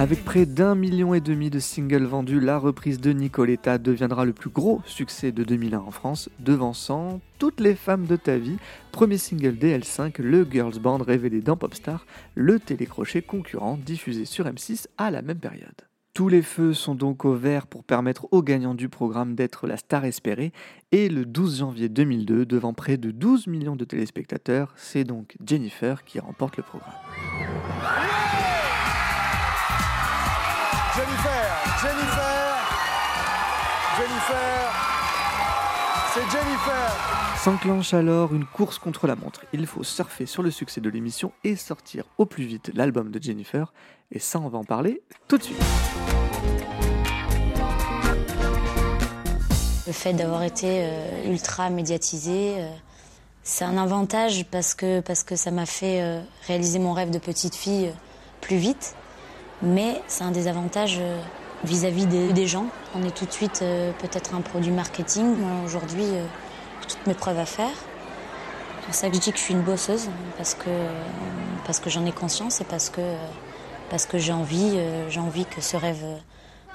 Avec 0.02 0.26
près 0.26 0.48
d'un 0.48 0.74
million 0.74 1.14
et 1.14 1.22
demi 1.22 1.52
de 1.52 1.60
singles 1.60 2.06
vendus, 2.06 2.40
la 2.40 2.58
reprise 2.58 3.00
de 3.00 3.12
Nicoletta 3.12 3.78
deviendra 3.78 4.26
le 4.26 4.34
plus 4.34 4.50
gros 4.50 4.82
succès 4.84 5.32
de 5.32 5.44
2001 5.44 5.78
en 5.78 5.92
France, 5.92 6.28
devançant 6.40 7.22
Toutes 7.38 7.60
les 7.60 7.76
femmes 7.76 8.08
de 8.08 8.16
ta 8.16 8.40
vie, 8.40 8.58
premier 8.92 9.20
single 9.20 9.54
DL5, 9.62 10.20
le 10.20 10.44
girls 10.50 10.80
band 10.80 10.98
révélé 10.98 11.42
dans 11.42 11.56
Popstar, 11.56 12.08
le 12.34 12.60
télécrochet 12.60 13.22
concurrent 13.22 13.78
diffusé 13.78 14.26
sur 14.26 14.46
M6 14.46 14.88
à 14.98 15.12
la 15.12 15.22
même 15.22 15.38
période. 15.38 15.70
Tous 16.16 16.30
les 16.30 16.42
feux 16.42 16.74
sont 16.74 16.96
donc 16.96 17.24
au 17.24 17.36
vert 17.36 17.68
pour 17.68 17.84
permettre 17.84 18.28
aux 18.32 18.42
gagnants 18.42 18.74
du 18.74 18.90
programme 18.90 19.36
d'être 19.36 19.68
la 19.68 19.78
star 19.78 20.04
espérée, 20.06 20.52
et 20.92 21.10
le 21.10 21.26
12 21.26 21.60
janvier 21.60 21.90
2002, 21.90 22.48
devant 22.48 22.74
près 22.74 22.98
de 22.98 23.12
12 23.12 23.46
millions 23.46 23.76
de 23.76 23.86
téléspectateurs, 23.86 24.74
c'est 24.78 25.04
donc 25.04 25.38
Jennifer 25.46 26.04
qui 26.04 26.20
remporte 26.20 26.58
le 26.58 26.64
programme. 26.64 26.90
Jennifer, 30.94 31.64
Jennifer, 31.82 32.58
Jennifer, 33.98 34.72
c'est 36.14 36.30
Jennifer. 36.30 37.38
S'enclenche 37.38 37.94
alors 37.94 38.34
une 38.34 38.46
course 38.46 38.78
contre 38.78 39.08
la 39.08 39.16
montre. 39.16 39.46
Il 39.54 39.66
faut 39.68 39.84
surfer 39.84 40.26
sur 40.26 40.44
le 40.44 40.52
succès 40.52 40.82
de 40.82 40.90
l'émission 40.90 41.32
et 41.46 41.56
sortir 41.56 42.04
au 42.18 42.26
plus 42.26 42.44
vite 42.44 42.72
l'album 42.74 43.10
de 43.10 43.24
Jennifer. 43.24 43.72
Et 44.12 44.20
ça, 44.20 44.40
on 44.40 44.50
va 44.50 44.58
en 44.58 44.66
parler 44.66 45.02
tout 45.30 45.38
de 45.38 45.44
suite. 45.44 45.58
Le 49.88 49.94
fait 49.94 50.12
d'avoir 50.12 50.44
été 50.44 50.84
euh, 50.84 51.32
ultra 51.32 51.70
médiatisé, 51.70 52.56
euh, 52.58 52.70
c'est 53.44 53.64
un 53.64 53.78
avantage 53.78 54.46
parce 54.52 54.74
que, 54.74 55.00
parce 55.00 55.24
que 55.24 55.38
ça 55.38 55.52
m'a 55.52 55.66
fait 55.66 56.02
euh, 56.02 56.22
réaliser 56.48 56.80
mon 56.80 56.92
rêve 56.92 57.12
de 57.12 57.20
petite 57.20 57.56
fille 57.56 57.88
euh, 57.88 57.94
plus 58.42 58.58
vite, 58.58 58.96
mais 59.62 60.02
c'est 60.08 60.24
un 60.24 60.32
désavantage 60.32 60.98
euh, 61.00 61.22
vis-à-vis 61.64 62.06
des, 62.06 62.48
gens. 62.48 62.68
On 62.96 63.04
est 63.04 63.16
tout 63.16 63.26
de 63.26 63.32
suite 63.32 63.60
euh, 63.62 63.92
peut-être 64.00 64.36
un 64.36 64.42
produit 64.42 64.72
marketing. 64.72 65.36
Aujourd'hui, 65.66 66.04
euh, 66.04 66.26
toutes 66.88 67.06
mes 67.08 67.14
preuves 67.14 67.40
à 67.40 67.46
faire. 67.46 67.74
C'est 68.80 68.86
pour 68.86 68.96
ça 68.96 69.10
que 69.10 69.16
je 69.16 69.22
dis 69.22 69.32
que 69.32 69.38
je 69.38 69.44
suis 69.44 69.54
une 69.54 69.62
bosseuse, 69.62 70.10
parce 70.38 70.56
que, 70.56 70.70
parce 71.66 71.80
que 71.80 71.90
j'en 71.90 72.06
ai 72.06 72.12
conscience 72.12 72.62
et 72.62 72.66
parce 72.66 72.90
que, 72.90 73.02
parce 73.90 74.06
que 74.06 74.18
j'ai 74.18 74.34
envie, 74.34 74.74
euh, 74.76 75.10
envie 75.18 75.46
que 75.46 75.62
ce 75.62 75.78
rêve, 75.78 76.04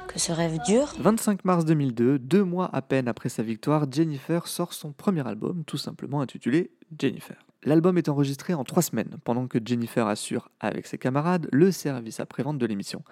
que 0.07 0.19
ce 0.19 0.33
rêve 0.33 0.59
dure. 0.67 0.95
25 1.01 1.45
mars 1.45 1.65
2002, 1.65 2.19
deux 2.19 2.45
mois 2.45 2.71
à 2.73 2.81
peine 2.81 3.09
après 3.09 3.29
sa 3.29 3.43
victoire, 3.43 3.87
Jennifer 3.91 4.47
sort 4.47 4.73
son 4.73 4.93
premier 4.93 5.27
album, 5.27 5.65
tout 5.67 5.79
simplement 5.79 6.21
intitulé 6.21 6.71
Jennifer. 6.99 7.46
L'album 7.67 7.99
est 7.99 8.09
enregistré 8.09 8.55
en 8.55 8.63
trois 8.63 8.81
semaines, 8.81 9.17
pendant 9.25 9.49
que 9.49 9.59
Jennifer 9.63 10.07
assure, 10.07 10.51
avec 10.61 10.87
ses 10.87 10.99
camarades, 10.99 11.49
le 11.51 11.73
service 11.73 12.21
après-vente 12.21 12.59
de 12.59 12.67
l'émission. 12.67 13.03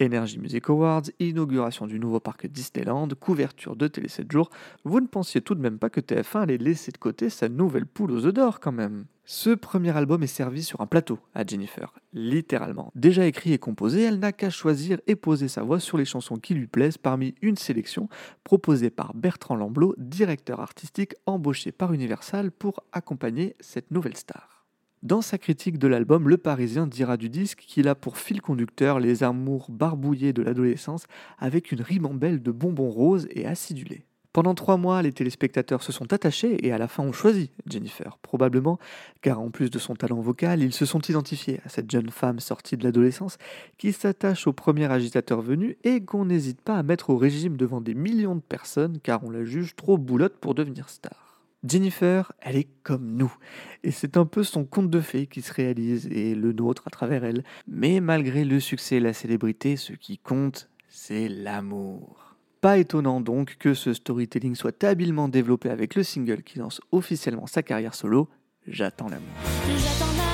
Energy 0.00 0.38
Music 0.38 0.70
Awards, 0.70 1.02
inauguration 1.18 1.86
du 1.86 1.98
nouveau 1.98 2.20
parc 2.20 2.46
Disneyland, 2.46 3.08
couverture 3.18 3.74
de 3.74 3.88
Télé 3.88 4.08
7 4.08 4.30
jours, 4.30 4.50
vous 4.84 5.00
ne 5.00 5.06
pensiez 5.06 5.40
tout 5.40 5.54
de 5.54 5.60
même 5.60 5.78
pas 5.78 5.90
que 5.90 6.00
TF1 6.00 6.42
allait 6.42 6.58
laisser 6.58 6.92
de 6.92 6.98
côté 6.98 7.30
sa 7.30 7.48
nouvelle 7.48 7.86
poule 7.86 8.12
aux 8.12 8.26
œufs 8.26 8.32
d'or 8.32 8.60
quand 8.60 8.72
même. 8.72 9.06
Ce 9.24 9.50
premier 9.50 9.94
album 9.94 10.22
est 10.22 10.26
servi 10.26 10.62
sur 10.62 10.80
un 10.80 10.86
plateau 10.86 11.18
à 11.34 11.44
Jennifer, 11.44 11.92
littéralement. 12.12 12.92
Déjà 12.94 13.26
écrit 13.26 13.52
et 13.52 13.58
composé, 13.58 14.02
elle 14.02 14.20
n'a 14.20 14.32
qu'à 14.32 14.50
choisir 14.50 15.00
et 15.06 15.16
poser 15.16 15.48
sa 15.48 15.62
voix 15.62 15.80
sur 15.80 15.98
les 15.98 16.06
chansons 16.06 16.36
qui 16.36 16.54
lui 16.54 16.66
plaisent 16.66 16.96
parmi 16.96 17.34
une 17.42 17.56
sélection 17.56 18.08
proposée 18.44 18.90
par 18.90 19.14
Bertrand 19.14 19.56
Lamblot, 19.56 19.94
directeur 19.98 20.60
artistique 20.60 21.14
embauché 21.26 21.72
par 21.72 21.92
Universal 21.92 22.52
pour 22.52 22.84
accompagner 22.92 23.54
cette 23.60 23.90
nouvelle 23.90 24.16
star. 24.16 24.57
Dans 25.04 25.22
sa 25.22 25.38
critique 25.38 25.78
de 25.78 25.86
l'album, 25.86 26.28
le 26.28 26.38
Parisien 26.38 26.88
dira 26.88 27.16
du 27.16 27.28
disque 27.28 27.60
qu'il 27.60 27.86
a 27.86 27.94
pour 27.94 28.18
fil 28.18 28.40
conducteur 28.40 28.98
les 28.98 29.22
amours 29.22 29.70
barbouillés 29.70 30.32
de 30.32 30.42
l'adolescence 30.42 31.04
avec 31.38 31.70
une 31.70 31.82
ribambelle 31.82 32.42
de 32.42 32.50
bonbons 32.50 32.90
roses 32.90 33.28
et 33.30 33.46
acidulés. 33.46 34.04
Pendant 34.32 34.56
trois 34.56 34.76
mois, 34.76 35.00
les 35.00 35.12
téléspectateurs 35.12 35.84
se 35.84 35.92
sont 35.92 36.12
attachés 36.12 36.66
et 36.66 36.72
à 36.72 36.78
la 36.78 36.88
fin 36.88 37.04
ont 37.04 37.12
choisi 37.12 37.52
Jennifer, 37.66 38.18
probablement 38.18 38.80
car 39.22 39.40
en 39.40 39.50
plus 39.50 39.70
de 39.70 39.78
son 39.78 39.94
talent 39.94 40.20
vocal, 40.20 40.62
ils 40.64 40.74
se 40.74 40.84
sont 40.84 41.00
identifiés 41.00 41.60
à 41.64 41.68
cette 41.68 41.90
jeune 41.90 42.10
femme 42.10 42.40
sortie 42.40 42.76
de 42.76 42.82
l'adolescence 42.82 43.38
qui 43.78 43.92
s'attache 43.92 44.48
au 44.48 44.52
premier 44.52 44.90
agitateur 44.90 45.42
venu 45.42 45.78
et 45.84 46.04
qu'on 46.04 46.24
n'hésite 46.24 46.60
pas 46.60 46.76
à 46.76 46.82
mettre 46.82 47.10
au 47.10 47.16
régime 47.16 47.56
devant 47.56 47.80
des 47.80 47.94
millions 47.94 48.34
de 48.34 48.40
personnes 48.40 48.98
car 49.00 49.22
on 49.22 49.30
la 49.30 49.44
juge 49.44 49.76
trop 49.76 49.96
boulotte 49.96 50.38
pour 50.38 50.56
devenir 50.56 50.88
star. 50.88 51.27
Jennifer, 51.66 52.32
elle 52.40 52.56
est 52.56 52.68
comme 52.82 53.16
nous, 53.16 53.34
et 53.82 53.90
c'est 53.90 54.16
un 54.16 54.26
peu 54.26 54.44
son 54.44 54.64
conte 54.64 54.90
de 54.90 55.00
fées 55.00 55.26
qui 55.26 55.42
se 55.42 55.52
réalise, 55.52 56.06
et 56.06 56.34
le 56.34 56.52
nôtre 56.52 56.84
à 56.86 56.90
travers 56.90 57.24
elle. 57.24 57.44
Mais 57.66 58.00
malgré 58.00 58.44
le 58.44 58.60
succès 58.60 58.96
et 58.96 59.00
la 59.00 59.12
célébrité, 59.12 59.76
ce 59.76 59.92
qui 59.92 60.18
compte, 60.18 60.70
c'est 60.88 61.28
l'amour. 61.28 62.36
Pas 62.60 62.78
étonnant 62.78 63.20
donc 63.20 63.56
que 63.58 63.74
ce 63.74 63.92
storytelling 63.92 64.54
soit 64.54 64.82
habilement 64.84 65.28
développé 65.28 65.70
avec 65.70 65.94
le 65.94 66.02
single 66.02 66.42
qui 66.42 66.58
lance 66.58 66.80
officiellement 66.92 67.46
sa 67.46 67.62
carrière 67.62 67.94
solo, 67.94 68.28
J'attends 68.70 69.08
l'amour. 69.08 70.27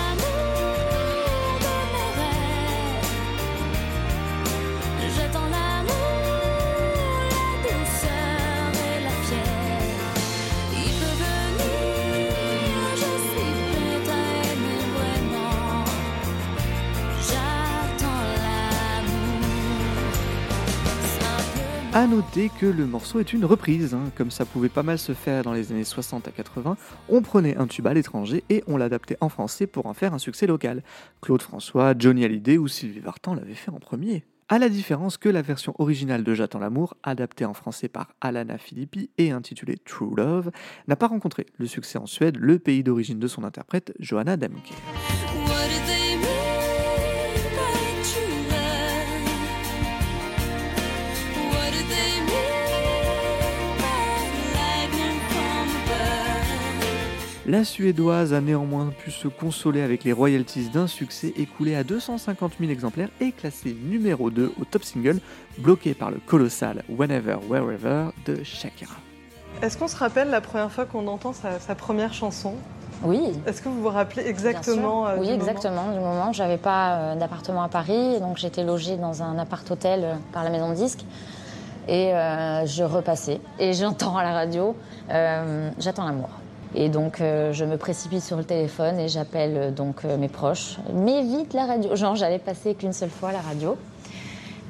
À 21.94 22.08
noter 22.08 22.50
que 22.60 22.66
le 22.66 22.86
morceau 22.86 23.20
est 23.20 23.32
une 23.32 23.44
reprise, 23.44 23.94
hein, 23.94 24.10
comme 24.16 24.32
ça 24.32 24.44
pouvait 24.44 24.68
pas 24.68 24.82
mal 24.82 24.98
se 24.98 25.12
faire 25.12 25.44
dans 25.44 25.52
les 25.52 25.70
années 25.70 25.84
60 25.84 26.26
à 26.26 26.32
80. 26.32 26.76
On 27.08 27.22
prenait 27.22 27.56
un 27.56 27.68
tube 27.68 27.86
à 27.86 27.94
l'étranger 27.94 28.42
et 28.50 28.64
on 28.66 28.76
l'adaptait 28.76 29.16
en 29.20 29.28
français 29.28 29.68
pour 29.68 29.86
en 29.86 29.94
faire 29.94 30.12
un 30.12 30.18
succès 30.18 30.48
local. 30.48 30.82
Claude 31.22 31.40
François, 31.40 31.94
Johnny 31.96 32.24
Hallyday 32.24 32.58
ou 32.58 32.66
Sylvie 32.66 32.98
Vartan 32.98 33.34
l'avaient 33.34 33.54
fait 33.54 33.70
en 33.70 33.78
premier. 33.78 34.24
À 34.48 34.58
la 34.58 34.68
différence 34.68 35.18
que 35.18 35.28
la 35.28 35.40
version 35.40 35.72
originale 35.78 36.24
de 36.24 36.34
J'attends 36.34 36.58
l'amour, 36.58 36.96
adaptée 37.04 37.44
en 37.44 37.54
français 37.54 37.86
par 37.86 38.08
Alana 38.20 38.58
Filippi 38.58 39.10
et 39.16 39.30
intitulée 39.30 39.76
True 39.76 40.16
Love, 40.16 40.50
n'a 40.88 40.96
pas 40.96 41.06
rencontré 41.06 41.46
le 41.58 41.66
succès 41.66 41.96
en 41.96 42.06
Suède, 42.06 42.38
le 42.40 42.58
pays 42.58 42.82
d'origine 42.82 43.20
de 43.20 43.28
son 43.28 43.44
interprète, 43.44 43.94
Johanna 44.00 44.36
Damke. 44.36 44.72
La 57.46 57.62
Suédoise 57.62 58.32
a 58.32 58.40
néanmoins 58.40 58.90
pu 58.98 59.10
se 59.10 59.28
consoler 59.28 59.82
avec 59.82 60.02
les 60.04 60.12
royalties 60.14 60.70
d'un 60.70 60.86
succès 60.86 61.34
écoulé 61.36 61.74
à 61.76 61.84
250 61.84 62.52
000 62.58 62.70
exemplaires 62.72 63.10
et 63.20 63.32
classé 63.32 63.76
numéro 63.84 64.30
2 64.30 64.54
au 64.58 64.64
top 64.64 64.82
single, 64.82 65.18
bloqué 65.58 65.92
par 65.92 66.10
le 66.10 66.16
colossal 66.24 66.82
Whenever 66.88 67.36
Wherever 67.50 68.06
de 68.24 68.42
Shakira. 68.42 68.94
Est-ce 69.60 69.76
qu'on 69.76 69.88
se 69.88 69.96
rappelle 69.96 70.30
la 70.30 70.40
première 70.40 70.72
fois 70.72 70.86
qu'on 70.86 71.06
entend 71.06 71.34
sa, 71.34 71.60
sa 71.60 71.74
première 71.74 72.14
chanson? 72.14 72.54
Oui. 73.02 73.20
Est-ce 73.46 73.60
que 73.60 73.68
vous 73.68 73.82
vous 73.82 73.88
rappelez 73.90 74.26
exactement 74.26 75.06
euh, 75.06 75.16
Oui, 75.18 75.26
du 75.26 75.32
moment? 75.32 75.44
exactement. 75.44 75.92
Du 75.92 75.98
moment, 75.98 76.32
j'avais 76.32 76.56
pas 76.56 76.96
euh, 76.96 77.14
d'appartement 77.14 77.62
à 77.62 77.68
Paris, 77.68 78.20
donc 78.20 78.38
j'étais 78.38 78.64
logée 78.64 78.96
dans 78.96 79.22
un 79.22 79.38
appart-hôtel 79.38 80.00
euh, 80.02 80.14
par 80.32 80.44
la 80.44 80.50
maison 80.50 80.70
de 80.70 80.76
disques. 80.76 81.04
Et 81.88 82.14
euh, 82.14 82.64
je 82.64 82.82
repassais. 82.84 83.40
Et 83.58 83.74
j'entends 83.74 84.16
à 84.16 84.22
la 84.22 84.32
radio 84.32 84.74
euh, 85.10 85.70
J'attends 85.78 86.06
l'amour. 86.06 86.30
Et 86.76 86.88
donc, 86.88 87.20
euh, 87.20 87.52
je 87.52 87.64
me 87.64 87.76
précipite 87.76 88.22
sur 88.22 88.36
le 88.36 88.44
téléphone 88.44 88.98
et 88.98 89.08
j'appelle 89.08 89.56
euh, 89.56 89.70
donc 89.70 90.04
euh, 90.04 90.16
mes 90.16 90.28
proches. 90.28 90.78
Mais 90.92 91.22
vite 91.22 91.54
la 91.54 91.66
radio. 91.66 91.94
Genre, 91.94 92.16
j'allais 92.16 92.40
passer 92.40 92.74
qu'une 92.74 92.92
seule 92.92 93.10
fois 93.10 93.30
la 93.30 93.40
radio. 93.40 93.76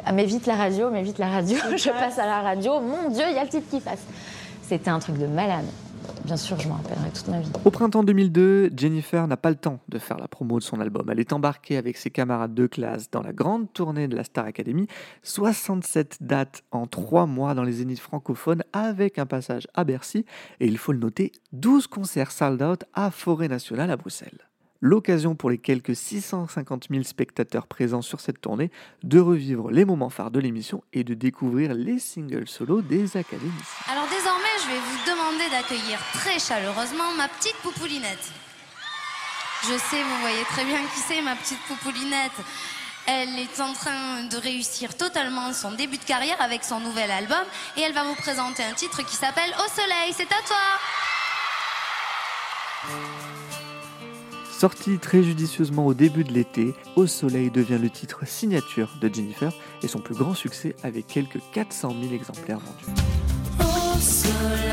Ah, 0.05 0.13
mais 0.13 0.27
vite 0.27 0.47
la 0.47 0.55
radio, 0.55 0.91
mais 0.91 1.03
vite 1.03 1.19
la 1.19 1.29
radio. 1.29 1.57
je 1.77 1.89
passe 1.89 2.19
à 2.19 2.27
la 2.27 2.43
radio. 2.43 2.81
Mon 2.81 3.09
Dieu, 3.09 3.25
il 3.31 3.35
y 3.35 3.39
a 3.39 3.45
le 3.45 3.49
titre 3.49 3.69
qui 3.71 3.81
passe. 3.81 4.05
C'était 4.63 4.91
un 4.91 4.99
truc 4.99 5.17
de 5.19 5.27
malade. 5.27 5.65
Bien 6.25 6.39
sûr, 6.39 6.59
je 6.59 6.69
m'en 6.69 6.77
rappellerai 6.77 7.11
toute 7.11 7.29
ma 7.29 7.41
vie. 7.41 7.51
Au 7.67 7.71
printemps 7.71 8.03
2002, 8.03 8.71
Jennifer 8.75 9.27
n'a 9.29 9.37
pas 9.37 9.51
le 9.51 9.57
temps 9.57 9.81
de 9.89 9.99
faire 9.99 10.17
la 10.17 10.27
promo 10.27 10.59
de 10.59 10.65
son 10.65 10.81
album. 10.81 11.11
Elle 11.11 11.21
est 11.21 11.35
embarquée 11.35 11.77
avec 11.77 11.99
ses 11.99 12.11
camarades 12.11 12.55
de 12.55 12.67
classe 12.67 13.11
dans 13.11 13.21
la 13.21 13.35
grande 13.35 13.71
tournée 13.75 14.09
de 14.09 14.17
la 14.17 14.25
Star 14.25 14.47
Academy. 14.47 14.87
67 15.23 16.19
dates 16.23 16.63
en 16.71 16.87
3 16.87 17.27
mois 17.27 17.53
dans 17.53 17.63
les 17.63 17.73
zéniths 17.73 18.01
francophones 18.01 18.63
avec 18.73 19.19
un 19.19 19.27
passage 19.27 19.69
à 19.75 19.85
Bercy. 19.85 20.25
Et 20.61 20.67
il 20.67 20.79
faut 20.79 20.93
le 20.93 20.99
noter, 20.99 21.31
12 21.53 21.89
concerts 21.89 22.31
sold 22.31 22.63
out 22.63 22.85
à 22.95 23.11
Forêt 23.11 23.49
Nationale 23.49 23.91
à 23.91 23.97
Bruxelles. 23.97 24.49
L'occasion 24.81 25.35
pour 25.35 25.49
les 25.49 25.59
quelques 25.59 25.97
650 25.97 26.89
000 26.91 27.05
spectateurs 27.05 27.67
présents 27.67 28.03
sur 28.03 28.21
cette 28.21 28.41
tournée 28.41 28.71
de 29.03 29.19
revivre 29.19 29.71
les 29.71 29.87
moments 29.87 30.11
phares 30.11 30.31
de 30.31 30.41
l'émission 30.41 30.83
et 30.93 31.05
de 31.05 31.15
découvrir 31.15 31.73
les 31.73 31.99
singles 31.99 32.49
solo 32.49 32.83
des 32.83 33.17
académiciens. 33.17 33.93
Alors 33.93 34.05
désormais, 34.11 34.34
je 34.63 34.69
vais 34.69 34.79
vous 34.79 35.11
demander 35.11 35.51
d'accueillir 35.51 35.99
très 36.13 36.39
chaleureusement 36.39 37.13
ma 37.17 37.29
petite 37.29 37.57
poupoulinette. 37.57 38.33
Je 39.63 39.79
sais, 39.79 40.03
vous 40.03 40.21
voyez 40.21 40.45
très 40.45 40.65
bien 40.65 40.79
qui 40.79 41.01
c'est, 41.09 41.23
ma 41.23 41.35
petite 41.35 41.61
poupoulinette. 41.67 42.33
Elle 43.07 43.39
est 43.39 43.61
en 43.61 43.73
train 43.73 44.23
de 44.25 44.37
réussir 44.37 44.97
totalement 44.97 45.53
son 45.53 45.73
début 45.73 45.99
de 45.99 46.05
carrière 46.05 46.41
avec 46.41 46.65
son 46.65 46.81
nouvel 46.81 47.11
album 47.11 47.45
et 47.77 47.83
elle 47.83 47.93
va 47.93 48.05
vous 48.05 48.15
présenter 48.15 48.63
un 48.63 48.73
titre 48.73 49.05
qui 49.05 49.17
s'appelle 49.17 49.55
Au 49.59 49.69
soleil. 49.69 50.15
C'est 50.17 50.33
à 50.33 50.43
toi 50.47 50.57
Sorti 54.51 54.99
très 54.99 55.23
judicieusement 55.23 55.87
au 55.87 55.95
début 55.95 56.25
de 56.25 56.33
l'été, 56.33 56.75
Au 56.97 57.07
Soleil 57.07 57.51
devient 57.51 57.79
le 57.81 57.91
titre 57.91 58.27
signature 58.27 58.95
de 59.01 59.13
Jennifer 59.13 59.53
et 59.83 59.89
son 59.89 59.99
plus 59.99 60.15
grand 60.15 60.35
succès 60.35 60.77
avec 60.83 61.07
quelques 61.07 61.41
400 61.53 61.95
000 62.01 62.15
exemplaires 62.15 62.61
vendus. 62.61 63.14
Au 64.27 64.64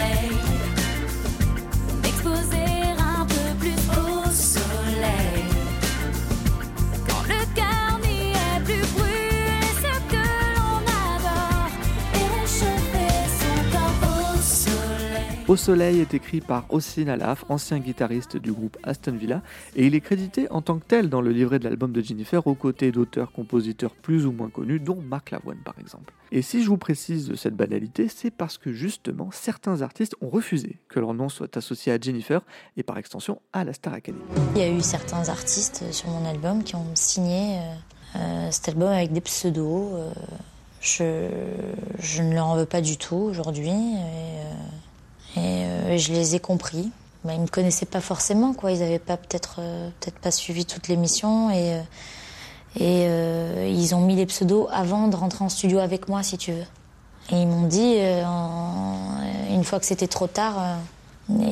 Au 15.51 15.57
Soleil 15.57 15.99
est 15.99 16.13
écrit 16.13 16.39
par 16.39 16.63
Ossin 16.69 17.09
Alaf, 17.09 17.43
ancien 17.49 17.79
guitariste 17.79 18.37
du 18.37 18.53
groupe 18.53 18.77
Aston 18.83 19.11
Villa, 19.11 19.41
et 19.75 19.85
il 19.85 19.95
est 19.95 19.99
crédité 19.99 20.49
en 20.49 20.61
tant 20.61 20.79
que 20.79 20.85
tel 20.87 21.09
dans 21.09 21.19
le 21.19 21.29
livret 21.31 21.59
de 21.59 21.65
l'album 21.65 21.91
de 21.91 21.99
Jennifer 21.99 22.47
aux 22.47 22.55
côtés 22.55 22.93
d'auteurs-compositeurs 22.93 23.93
plus 23.93 24.25
ou 24.25 24.31
moins 24.31 24.49
connus, 24.49 24.79
dont 24.79 25.01
Marc 25.01 25.31
Lavoine 25.31 25.57
par 25.57 25.77
exemple. 25.77 26.13
Et 26.31 26.41
si 26.41 26.63
je 26.63 26.69
vous 26.69 26.77
précise 26.77 27.35
cette 27.35 27.57
banalité, 27.57 28.07
c'est 28.07 28.31
parce 28.31 28.57
que 28.57 28.71
justement 28.71 29.29
certains 29.33 29.81
artistes 29.81 30.15
ont 30.21 30.29
refusé 30.29 30.77
que 30.87 31.01
leur 31.01 31.13
nom 31.13 31.27
soit 31.27 31.57
associé 31.57 31.91
à 31.91 31.99
Jennifer 31.99 32.39
et 32.77 32.83
par 32.83 32.97
extension 32.97 33.41
à 33.51 33.65
la 33.65 33.73
Star 33.73 33.93
Academy. 33.93 34.23
Il 34.55 34.61
y 34.61 34.63
a 34.63 34.71
eu 34.71 34.79
certains 34.79 35.27
artistes 35.27 35.83
sur 35.91 36.07
mon 36.07 36.25
album 36.29 36.63
qui 36.63 36.77
ont 36.77 36.95
signé 36.95 37.57
euh, 37.57 37.73
Euh, 38.15 38.51
cet 38.51 38.69
album 38.69 38.89
avec 38.89 39.13
des 39.13 39.21
pseudos, 39.21 39.93
euh, 39.93 40.11
je, 40.81 42.21
ne 42.21 42.33
leur 42.33 42.47
en 42.47 42.55
veux 42.55 42.65
pas 42.65 42.81
du 42.81 42.97
tout 42.97 43.15
aujourd'hui. 43.15 43.71
Et, 45.35 45.39
euh, 45.39 45.97
je 45.97 46.11
les 46.11 46.35
ai 46.35 46.39
compris. 46.39 46.91
Bah, 47.23 47.33
ils 47.35 47.41
me 47.41 47.47
connaissaient 47.47 47.85
pas 47.85 48.01
forcément, 48.01 48.53
quoi. 48.53 48.71
Ils 48.71 48.79
n'avaient 48.79 48.99
pas 48.99 49.17
peut-être 49.17 49.57
euh, 49.59 49.89
peut-être 49.99 50.17
pas 50.17 50.31
suivi 50.31 50.65
toute 50.65 50.87
l'émission 50.87 51.51
et 51.51 51.75
euh, 51.75 51.81
et 52.77 53.05
euh, 53.05 53.69
ils 53.69 53.93
ont 53.93 53.99
mis 53.99 54.15
les 54.15 54.25
pseudos 54.25 54.67
avant 54.71 55.07
de 55.07 55.15
rentrer 55.15 55.43
en 55.43 55.49
studio 55.49 55.79
avec 55.79 56.07
moi, 56.07 56.23
si 56.23 56.37
tu 56.37 56.53
veux. 56.53 56.65
Et 57.31 57.41
ils 57.41 57.47
m'ont 57.47 57.67
dit, 57.67 57.97
une 59.49 59.63
fois 59.65 59.79
que 59.79 59.85
c'était 59.85 60.07
trop 60.07 60.27
tard, 60.27 60.77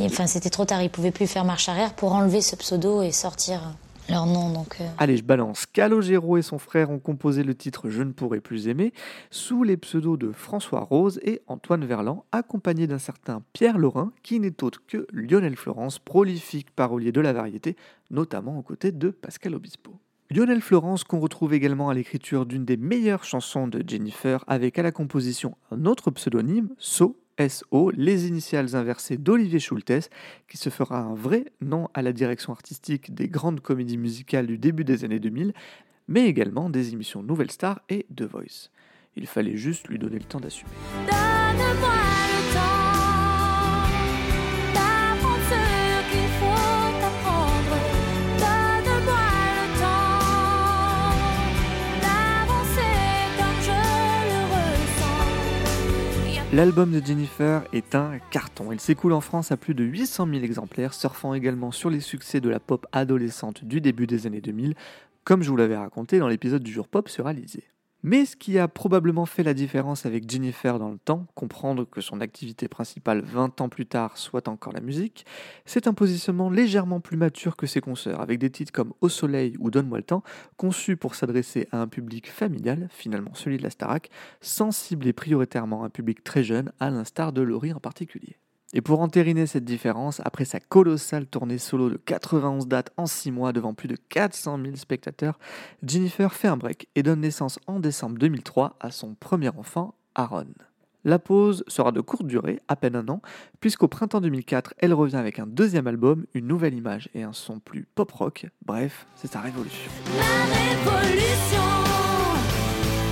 enfin 0.05 0.27
c'était 0.27 0.49
trop 0.49 0.63
tard, 0.63 0.81
ils 0.81 0.89
pouvaient 0.89 1.11
plus 1.11 1.27
faire 1.27 1.43
marche 1.43 1.67
arrière 1.67 1.93
pour 1.93 2.13
enlever 2.13 2.41
ce 2.41 2.55
pseudo 2.55 3.01
et 3.01 3.11
sortir 3.11 3.61
euh, 4.81 4.87
Allez, 4.97 5.17
je 5.17 5.23
balance. 5.23 5.65
Calogero 5.65 6.37
et 6.37 6.41
son 6.41 6.57
frère 6.57 6.89
ont 6.89 6.99
composé 6.99 7.43
le 7.43 7.55
titre 7.55 7.89
Je 7.89 8.03
ne 8.03 8.11
pourrai 8.11 8.41
plus 8.41 8.67
aimer 8.67 8.93
sous 9.31 9.63
les 9.63 9.77
pseudos 9.77 10.17
de 10.17 10.31
François 10.31 10.81
Rose 10.81 11.19
et 11.23 11.41
Antoine 11.47 11.85
Verlan, 11.85 12.25
accompagnés 12.31 12.87
d'un 12.87 12.99
certain 12.99 13.43
Pierre 13.53 13.77
Laurin, 13.77 14.11
qui 14.23 14.39
n'est 14.39 14.63
autre 14.63 14.81
que 14.87 15.07
Lionel 15.13 15.55
Florence, 15.55 15.99
prolifique 15.99 16.71
parolier 16.71 17.11
de 17.11 17.21
la 17.21 17.33
variété, 17.33 17.75
notamment 18.09 18.57
aux 18.57 18.63
côtés 18.63 18.91
de 18.91 19.09
Pascal 19.09 19.55
Obispo. 19.55 19.99
Lionel 20.31 20.61
Florence 20.61 21.03
qu'on 21.03 21.19
retrouve 21.19 21.55
également 21.55 21.89
à 21.89 21.95
l'écriture 21.95 22.45
d'une 22.45 22.63
des 22.63 22.77
meilleures 22.77 23.23
chansons 23.23 23.67
de 23.67 23.83
Jennifer 23.87 24.43
avec 24.45 24.77
à 24.77 24.83
la 24.83 24.91
composition 24.91 25.57
un 25.71 25.85
autre 25.85 26.11
pseudonyme, 26.11 26.69
So, 26.77 27.17
Les 27.95 28.27
initiales 28.27 28.75
inversées 28.75 29.17
d'Olivier 29.17 29.59
Schultes, 29.59 30.09
qui 30.47 30.57
se 30.57 30.69
fera 30.69 30.99
un 30.99 31.13
vrai 31.13 31.45
nom 31.61 31.87
à 31.93 32.01
la 32.01 32.11
direction 32.11 32.51
artistique 32.51 33.13
des 33.13 33.29
grandes 33.29 33.61
comédies 33.61 33.97
musicales 33.97 34.45
du 34.45 34.57
début 34.57 34.83
des 34.83 35.05
années 35.05 35.19
2000, 35.19 35.53
mais 36.09 36.25
également 36.25 36.69
des 36.69 36.91
émissions 36.91 37.23
Nouvelle 37.23 37.51
Star 37.51 37.81
et 37.87 38.05
The 38.13 38.23
Voice. 38.23 38.69
Il 39.15 39.25
fallait 39.25 39.55
juste 39.55 39.87
lui 39.87 39.99
donner 39.99 40.19
le 40.19 40.25
temps 40.25 40.39
d'assumer. 40.39 40.71
L'album 56.59 56.91
de 56.91 56.99
Jennifer 56.99 57.63
est 57.71 57.95
un 57.95 58.19
carton. 58.31 58.73
Il 58.73 58.81
s'écoule 58.81 59.13
en 59.13 59.21
France 59.21 59.49
à 59.53 59.55
plus 59.55 59.73
de 59.73 59.85
800 59.85 60.27
000 60.27 60.43
exemplaires, 60.43 60.93
surfant 60.93 61.33
également 61.33 61.71
sur 61.71 61.89
les 61.89 62.01
succès 62.01 62.41
de 62.41 62.49
la 62.49 62.59
pop 62.59 62.85
adolescente 62.91 63.63
du 63.63 63.79
début 63.79 64.07
des 64.07 64.27
années 64.27 64.41
2000, 64.41 64.75
comme 65.23 65.41
je 65.41 65.49
vous 65.51 65.55
l'avais 65.55 65.77
raconté 65.77 66.19
dans 66.19 66.27
l'épisode 66.27 66.61
du 66.61 66.73
jour 66.73 66.89
pop 66.89 67.07
sur 67.07 67.27
Alizé. 67.27 67.63
Mais 68.01 68.25
ce 68.25 68.37
qui 68.37 68.57
a 68.57 68.69
probablement 68.69 69.25
fait 69.25 69.43
la 69.43 69.53
différence 69.53 70.05
avec 70.05 70.29
Jennifer 70.29 70.79
dans 70.79 70.89
le 70.89 70.97
temps, 70.97 71.27
comprendre 71.35 71.83
que 71.83 71.99
son 71.99 72.21
activité 72.21 72.69
principale 72.69 73.21
20 73.21 73.59
ans 73.59 73.67
plus 73.67 73.85
tard 73.85 74.17
soit 74.17 74.47
encore 74.47 74.71
la 74.71 74.79
musique, 74.79 75.25
c'est 75.65 75.85
un 75.85 75.93
positionnement 75.93 76.49
légèrement 76.49 77.01
plus 77.01 77.17
mature 77.17 77.57
que 77.57 77.67
ses 77.67 77.81
consoeurs, 77.81 78.21
avec 78.21 78.39
des 78.39 78.49
titres 78.49 78.71
comme 78.71 78.93
Au 79.01 79.09
soleil 79.09 79.55
ou 79.59 79.69
Donne-moi 79.69 79.97
le 79.97 80.03
temps, 80.05 80.23
conçus 80.55 80.95
pour 80.95 81.13
s'adresser 81.13 81.67
à 81.73 81.81
un 81.81 81.87
public 81.87 82.29
familial, 82.29 82.87
finalement 82.89 83.33
celui 83.33 83.57
de 83.57 83.63
la 83.63 83.69
Starac, 83.69 84.09
sans 84.39 84.71
cibler 84.71 85.11
prioritairement 85.11 85.83
un 85.83 85.89
public 85.89 86.23
très 86.23 86.43
jeune, 86.43 86.71
à 86.79 86.89
l'instar 86.89 87.33
de 87.33 87.41
Laurie 87.41 87.73
en 87.73 87.81
particulier. 87.81 88.37
Et 88.73 88.81
pour 88.81 89.01
entériner 89.01 89.47
cette 89.47 89.65
différence, 89.65 90.21
après 90.23 90.45
sa 90.45 90.59
colossale 90.59 91.25
tournée 91.25 91.57
solo 91.57 91.89
de 91.89 91.97
91 91.97 92.67
dates 92.67 92.91
en 92.97 93.07
6 93.07 93.31
mois 93.31 93.51
devant 93.51 93.73
plus 93.73 93.87
de 93.87 93.95
400 93.95 94.59
000 94.63 94.75
spectateurs, 94.75 95.39
Jennifer 95.83 96.33
fait 96.33 96.47
un 96.47 96.57
break 96.57 96.87
et 96.95 97.01
donne 97.01 97.21
naissance 97.21 97.59
en 97.65 97.79
décembre 97.79 98.19
2003 98.19 98.77
à 98.79 98.91
son 98.91 99.15
premier 99.15 99.49
enfant, 99.49 99.95
Aaron. 100.13 100.45
La 101.05 101.17
pause 101.17 101.63
sera 101.67 101.91
de 101.91 102.01
courte 102.01 102.27
durée, 102.27 102.59
à 102.67 102.75
peine 102.75 102.95
un 102.95 103.07
an, 103.07 103.21
puisqu'au 103.61 103.87
printemps 103.87 104.21
2004, 104.21 104.73
elle 104.77 104.93
revient 104.93 105.15
avec 105.15 105.39
un 105.39 105.47
deuxième 105.47 105.87
album, 105.87 106.25
une 106.33 106.45
nouvelle 106.45 106.75
image 106.75 107.09
et 107.13 107.23
un 107.23 107.33
son 107.33 107.59
plus 107.59 107.87
pop-rock. 107.95 108.47
Bref, 108.65 109.07
c'est 109.15 109.31
sa 109.31 109.39
révolution. 109.39 109.89
Ma 110.17 110.45
révolution 110.53 111.63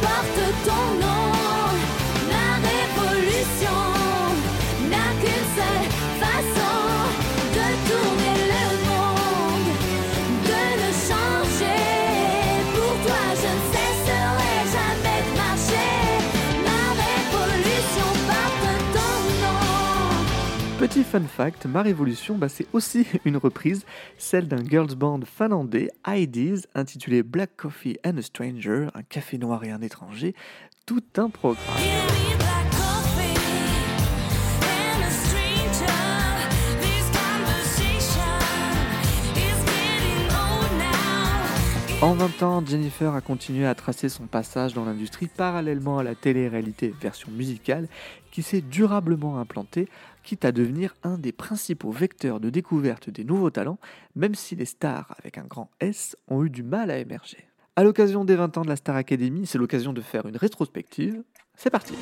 porte 0.01 0.65
ton 0.65 0.99
nom. 0.99 1.26
Petit 20.79 21.03
fun 21.03 21.23
fact, 21.23 21.65
Ma 21.65 21.81
Révolution, 21.81 22.37
bah, 22.37 22.49
c'est 22.49 22.67
aussi 22.71 23.07
une 23.25 23.37
reprise, 23.37 23.83
celle 24.19 24.47
d'un 24.47 24.63
girls 24.63 24.93
band 24.93 25.21
finlandais, 25.25 25.89
IDs, 26.05 26.67
intitulé 26.75 27.23
Black 27.23 27.55
Coffee 27.57 27.97
and 28.05 28.17
a 28.17 28.21
Stranger, 28.21 28.89
un 28.93 29.01
café 29.01 29.39
noir 29.39 29.63
et 29.63 29.71
un 29.71 29.81
étranger, 29.81 30.35
tout 30.85 31.01
un 31.17 31.31
programme. 31.31 31.65
En 41.99 42.13
20 42.13 42.43
ans, 42.43 42.63
Jennifer 42.63 43.15
a 43.15 43.21
continué 43.21 43.65
à 43.65 43.73
tracer 43.73 44.07
son 44.07 44.27
passage 44.27 44.75
dans 44.75 44.85
l'industrie 44.85 45.25
parallèlement 45.25 45.97
à 45.97 46.03
la 46.03 46.13
télé-réalité 46.13 46.93
version 47.01 47.31
musicale 47.31 47.87
qui 48.29 48.43
s'est 48.43 48.61
durablement 48.61 49.39
implantée, 49.39 49.89
quitte 50.27 50.43
à 50.43 50.51
devenir 50.51 50.93
un 51.03 51.17
des 51.17 51.31
principaux 51.31 51.89
vecteurs 51.89 52.41
de 52.41 52.49
découverte 52.49 53.09
des 53.09 53.23
nouveaux 53.23 53.49
talents, 53.49 53.79
même 54.13 54.35
si 54.35 54.57
les 54.57 54.65
stars 54.65 55.15
avec 55.17 55.37
un 55.37 55.45
grand 55.45 55.69
S 55.79 56.17
ont 56.27 56.43
eu 56.43 56.49
du 56.49 56.63
mal 56.63 56.91
à 56.91 56.97
émerger. 56.97 57.47
À 57.77 57.83
l'occasion 57.85 58.25
des 58.25 58.35
20 58.35 58.57
ans 58.57 58.63
de 58.63 58.67
la 58.67 58.75
Star 58.75 58.97
Academy, 58.97 59.45
c'est 59.45 59.57
l'occasion 59.57 59.93
de 59.93 60.01
faire 60.01 60.25
une 60.25 60.35
rétrospective. 60.35 61.23
C'est 61.55 61.69
parti 61.69 61.93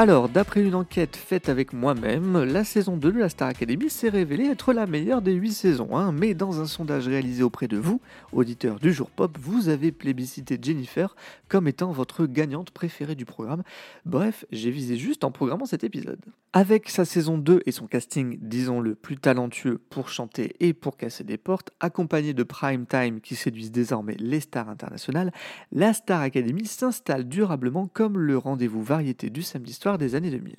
Alors, 0.00 0.30
d'après 0.30 0.62
une 0.62 0.76
enquête 0.76 1.14
faite 1.14 1.50
avec 1.50 1.74
moi-même, 1.74 2.42
la 2.42 2.64
saison 2.64 2.96
2 2.96 3.12
de 3.12 3.18
la 3.18 3.28
Star 3.28 3.48
Academy 3.48 3.90
s'est 3.90 4.08
révélée 4.08 4.46
être 4.46 4.72
la 4.72 4.86
meilleure 4.86 5.20
des 5.20 5.34
8 5.34 5.52
saisons. 5.52 5.94
hein. 5.94 6.10
mais 6.10 6.32
dans 6.32 6.62
un 6.62 6.64
sondage 6.64 7.06
réalisé 7.06 7.42
auprès 7.42 7.68
de 7.68 7.76
vous, 7.76 8.00
auditeurs 8.32 8.80
du 8.80 8.94
jour 8.94 9.10
pop, 9.10 9.36
vous 9.38 9.68
avez 9.68 9.92
plébiscité 9.92 10.58
Jennifer 10.58 11.14
comme 11.48 11.68
étant 11.68 11.92
votre 11.92 12.24
gagnante 12.24 12.70
préférée 12.70 13.14
du 13.14 13.26
programme. 13.26 13.62
Bref, 14.06 14.46
j'ai 14.50 14.70
visé 14.70 14.96
juste 14.96 15.22
en 15.22 15.32
programmant 15.32 15.66
cet 15.66 15.84
épisode. 15.84 16.24
Avec 16.52 16.90
sa 16.90 17.04
saison 17.04 17.38
2 17.38 17.62
et 17.64 17.70
son 17.70 17.86
casting, 17.86 18.36
disons-le, 18.42 18.96
plus 18.96 19.16
talentueux 19.16 19.78
pour 19.88 20.08
chanter 20.08 20.56
et 20.58 20.72
pour 20.72 20.96
casser 20.96 21.22
des 21.22 21.38
portes, 21.38 21.70
accompagné 21.78 22.34
de 22.34 22.42
prime 22.42 22.86
time 22.86 23.20
qui 23.20 23.36
séduisent 23.36 23.70
désormais 23.70 24.16
les 24.18 24.40
stars 24.40 24.68
internationales, 24.68 25.32
la 25.70 25.92
Star 25.92 26.20
Academy 26.20 26.66
s'installe 26.66 27.28
durablement 27.28 27.86
comme 27.86 28.18
le 28.18 28.36
rendez-vous 28.36 28.82
variété 28.82 29.30
du 29.30 29.42
samedi 29.42 29.74
soir 29.74 29.96
des 29.96 30.16
années 30.16 30.32
2000. 30.32 30.56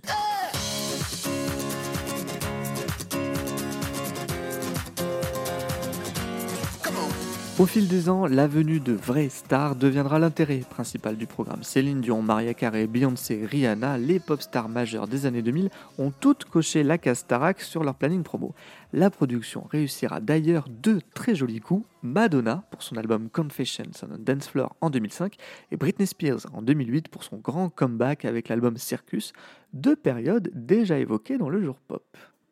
Au 7.60 7.66
fil 7.66 7.88
des 7.88 8.10
ans, 8.10 8.28
la 8.28 8.48
venue 8.48 8.80
de 8.80 8.94
vraies 8.94 9.30
stars 9.30 9.76
deviendra 9.76 10.18
l'intérêt 10.20 10.62
principal 10.68 11.18
du 11.18 11.28
programme. 11.28 11.64
Céline 11.64 12.00
Dion, 12.00 12.22
Maria 12.22 12.54
Carey, 12.54 12.88
Beyoncé, 12.88 13.46
Rihanna, 13.46 13.98
les 13.98 14.20
pop 14.20 14.42
stars 14.42 14.70
majeures 14.70 15.08
des 15.08 15.26
années 15.26 15.42
2000 15.42 15.70
ont 16.00 16.12
toutes 16.12 16.46
coché 16.46 16.82
la 16.82 16.98
case 16.98 17.20
Starac 17.20 17.62
sur 17.62 17.84
leur 17.84 17.96
planning 17.96 18.24
promo. 18.24 18.56
La 18.94 19.10
production 19.10 19.68
réussira 19.70 20.22
d'ailleurs 20.22 20.70
deux 20.70 21.02
très 21.14 21.36
jolis 21.36 21.60
coups, 21.60 21.86
Madonna 22.02 22.64
pour 22.72 22.82
son 22.82 22.96
album 22.96 23.30
Confessions 23.30 23.84
on 24.10 24.16
a 24.16 24.18
Dance 24.18 24.48
Floor 24.48 24.76
en 24.80 24.90
2005 24.90 25.36
et 25.72 25.78
Britney 25.78 26.08
Spears 26.08 26.48
en 26.54 26.62
2008 26.62 27.10
pour 27.10 27.24
son 27.24 27.38
grand 27.38 27.70
comeback 27.70 28.26
avec 28.26 28.48
l'album 28.48 28.78
Circus, 28.78 29.34
deux 29.74 29.98
périodes 29.98 30.50
déjà 30.56 30.98
évoquées 30.98 31.38
dans 31.38 31.50
le 31.50 31.62
jour 31.62 31.76
pop. 31.88 32.04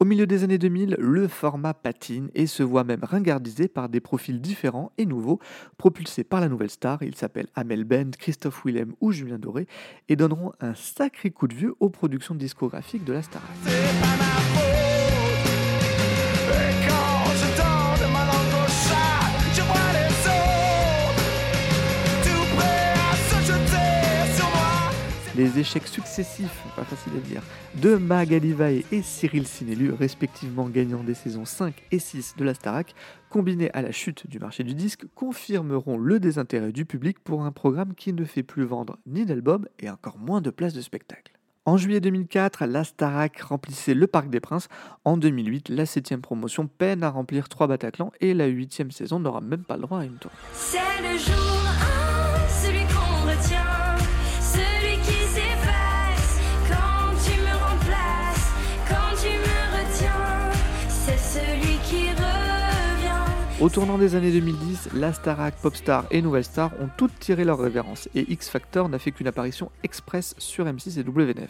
Au 0.01 0.05
milieu 0.05 0.25
des 0.25 0.45
années 0.45 0.57
2000, 0.57 0.95
le 0.97 1.27
format 1.27 1.73
patine 1.73 2.29
et 2.33 2.47
se 2.47 2.63
voit 2.63 2.85
même 2.85 3.03
ringardisé 3.03 3.67
par 3.67 3.89
des 3.89 3.99
profils 3.99 4.39
différents 4.39 4.93
et 4.97 5.05
nouveaux, 5.05 5.39
propulsés 5.77 6.23
par 6.23 6.39
la 6.39 6.47
nouvelle 6.47 6.69
star. 6.69 7.03
Ils 7.03 7.15
s'appellent 7.15 7.49
Amel 7.53 7.83
Bent, 7.83 8.11
Christophe 8.17 8.63
Willem 8.63 8.93
ou 9.01 9.11
Julien 9.11 9.39
Doré 9.39 9.67
et 10.07 10.15
donneront 10.15 10.53
un 10.61 10.73
sacré 10.73 11.31
coup 11.31 11.49
de 11.49 11.53
vieux 11.53 11.75
aux 11.81 11.89
productions 11.89 12.33
discographiques 12.33 13.03
de 13.03 13.11
la 13.11 13.23
star. 13.23 13.41
Les 25.39 25.57
échecs 25.57 25.87
successifs, 25.87 26.65
pas 26.75 26.83
facile 26.83 27.13
à 27.15 27.21
dire, 27.21 27.41
de 27.75 27.95
Magali 27.95 28.51
Valle 28.51 28.83
et 28.91 29.01
Cyril 29.01 29.47
Sinelu, 29.47 29.93
respectivement 29.93 30.67
gagnants 30.67 31.01
des 31.01 31.13
saisons 31.13 31.45
5 31.45 31.81
et 31.93 31.99
6 31.99 32.35
de 32.37 32.43
la 32.43 32.53
Starac, 32.53 32.93
combinés 33.29 33.71
à 33.71 33.81
la 33.81 33.93
chute 33.93 34.27
du 34.27 34.37
marché 34.37 34.65
du 34.65 34.75
disque, 34.75 35.05
confirmeront 35.15 35.97
le 35.97 36.19
désintérêt 36.19 36.73
du 36.73 36.83
public 36.83 37.19
pour 37.23 37.45
un 37.45 37.53
programme 37.53 37.93
qui 37.95 38.11
ne 38.11 38.25
fait 38.25 38.43
plus 38.43 38.65
vendre 38.65 38.97
ni 39.07 39.25
d'albums 39.25 39.65
et 39.79 39.89
encore 39.89 40.17
moins 40.17 40.41
de 40.41 40.49
places 40.49 40.73
de 40.73 40.81
spectacle. 40.81 41.31
En 41.63 41.77
juillet 41.77 42.01
2004, 42.01 42.65
la 42.65 42.83
Starac 42.83 43.39
remplissait 43.39 43.93
le 43.93 44.07
Parc 44.07 44.29
des 44.29 44.41
Princes. 44.41 44.67
En 45.05 45.15
2008, 45.15 45.69
la 45.69 45.85
7 45.85 46.17
promotion 46.17 46.67
peine 46.67 47.01
à 47.01 47.09
remplir 47.11 47.47
trois 47.47 47.67
Bataclan 47.67 48.11
et 48.19 48.33
la 48.33 48.47
8 48.47 48.91
saison 48.91 49.21
n'aura 49.21 49.39
même 49.39 49.63
pas 49.63 49.77
le 49.77 49.83
droit 49.83 49.99
à 49.99 50.03
une 50.03 50.17
tour. 50.17 50.31
C'est 50.51 50.79
le 51.01 51.17
jour 51.17 51.98
Au 63.61 63.67
tournant 63.67 63.97
des 63.97 64.15
années 64.15 64.31
2010, 64.31 64.91
la 64.93 65.11
Starac, 65.11 65.53
Popstar 65.61 66.05
et 66.11 66.21
Nouvelle 66.21 66.45
Star 66.45 66.71
ont 66.79 66.87
toutes 66.95 67.19
tiré 67.19 67.43
leur 67.43 67.59
révérence 67.59 68.07
et 68.15 68.25
X 68.31 68.47
Factor 68.47 68.87
n'a 68.87 68.99
fait 68.99 69.11
qu'une 69.11 69.27
apparition 69.27 69.69
express 69.83 70.33
sur 70.37 70.63
M6 70.63 70.97
et 70.97 71.03
W9. 71.03 71.45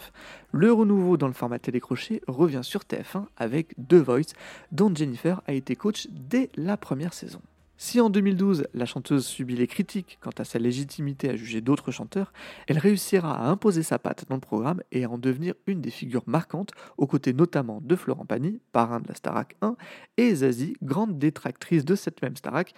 Le 0.51 0.73
renouveau 0.73 1.17
dans 1.17 1.27
le 1.27 1.33
format 1.33 1.59
télécrochet 1.59 2.21
revient 2.27 2.61
sur 2.63 2.81
TF1 2.81 3.25
avec 3.37 3.75
The 3.87 3.93
Voice, 3.93 4.33
dont 4.71 4.91
Jennifer 4.93 5.43
a 5.45 5.53
été 5.53 5.75
coach 5.75 6.07
dès 6.09 6.49
la 6.55 6.77
première 6.77 7.13
saison. 7.13 7.41
Si 7.81 8.01
en 8.01 8.09
2012, 8.09 8.67
la 8.73 8.85
chanteuse 8.85 9.25
subit 9.25 9.55
les 9.55 9.65
critiques 9.65 10.17
quant 10.19 10.33
à 10.37 10.43
sa 10.43 10.59
légitimité 10.59 11.29
à 11.29 11.37
juger 11.37 11.61
d'autres 11.61 11.91
chanteurs, 11.91 12.33
elle 12.67 12.77
réussira 12.77 13.33
à 13.33 13.47
imposer 13.47 13.83
sa 13.83 13.97
patte 13.97 14.25
dans 14.27 14.35
le 14.35 14.41
programme 14.41 14.83
et 14.91 15.05
à 15.05 15.09
en 15.09 15.17
devenir 15.17 15.53
une 15.65 15.79
des 15.79 15.89
figures 15.89 16.25
marquantes, 16.27 16.71
aux 16.97 17.07
côtés 17.07 17.31
notamment 17.31 17.79
de 17.79 17.95
Florent 17.95 18.25
Pagny, 18.25 18.59
parrain 18.73 18.99
de 18.99 19.07
la 19.07 19.15
Starac 19.15 19.55
1, 19.61 19.77
et 20.17 20.35
Zazie, 20.35 20.75
grande 20.81 21.17
détractrice 21.17 21.85
de 21.85 21.95
cette 21.95 22.21
même 22.21 22.35
Starac. 22.35 22.73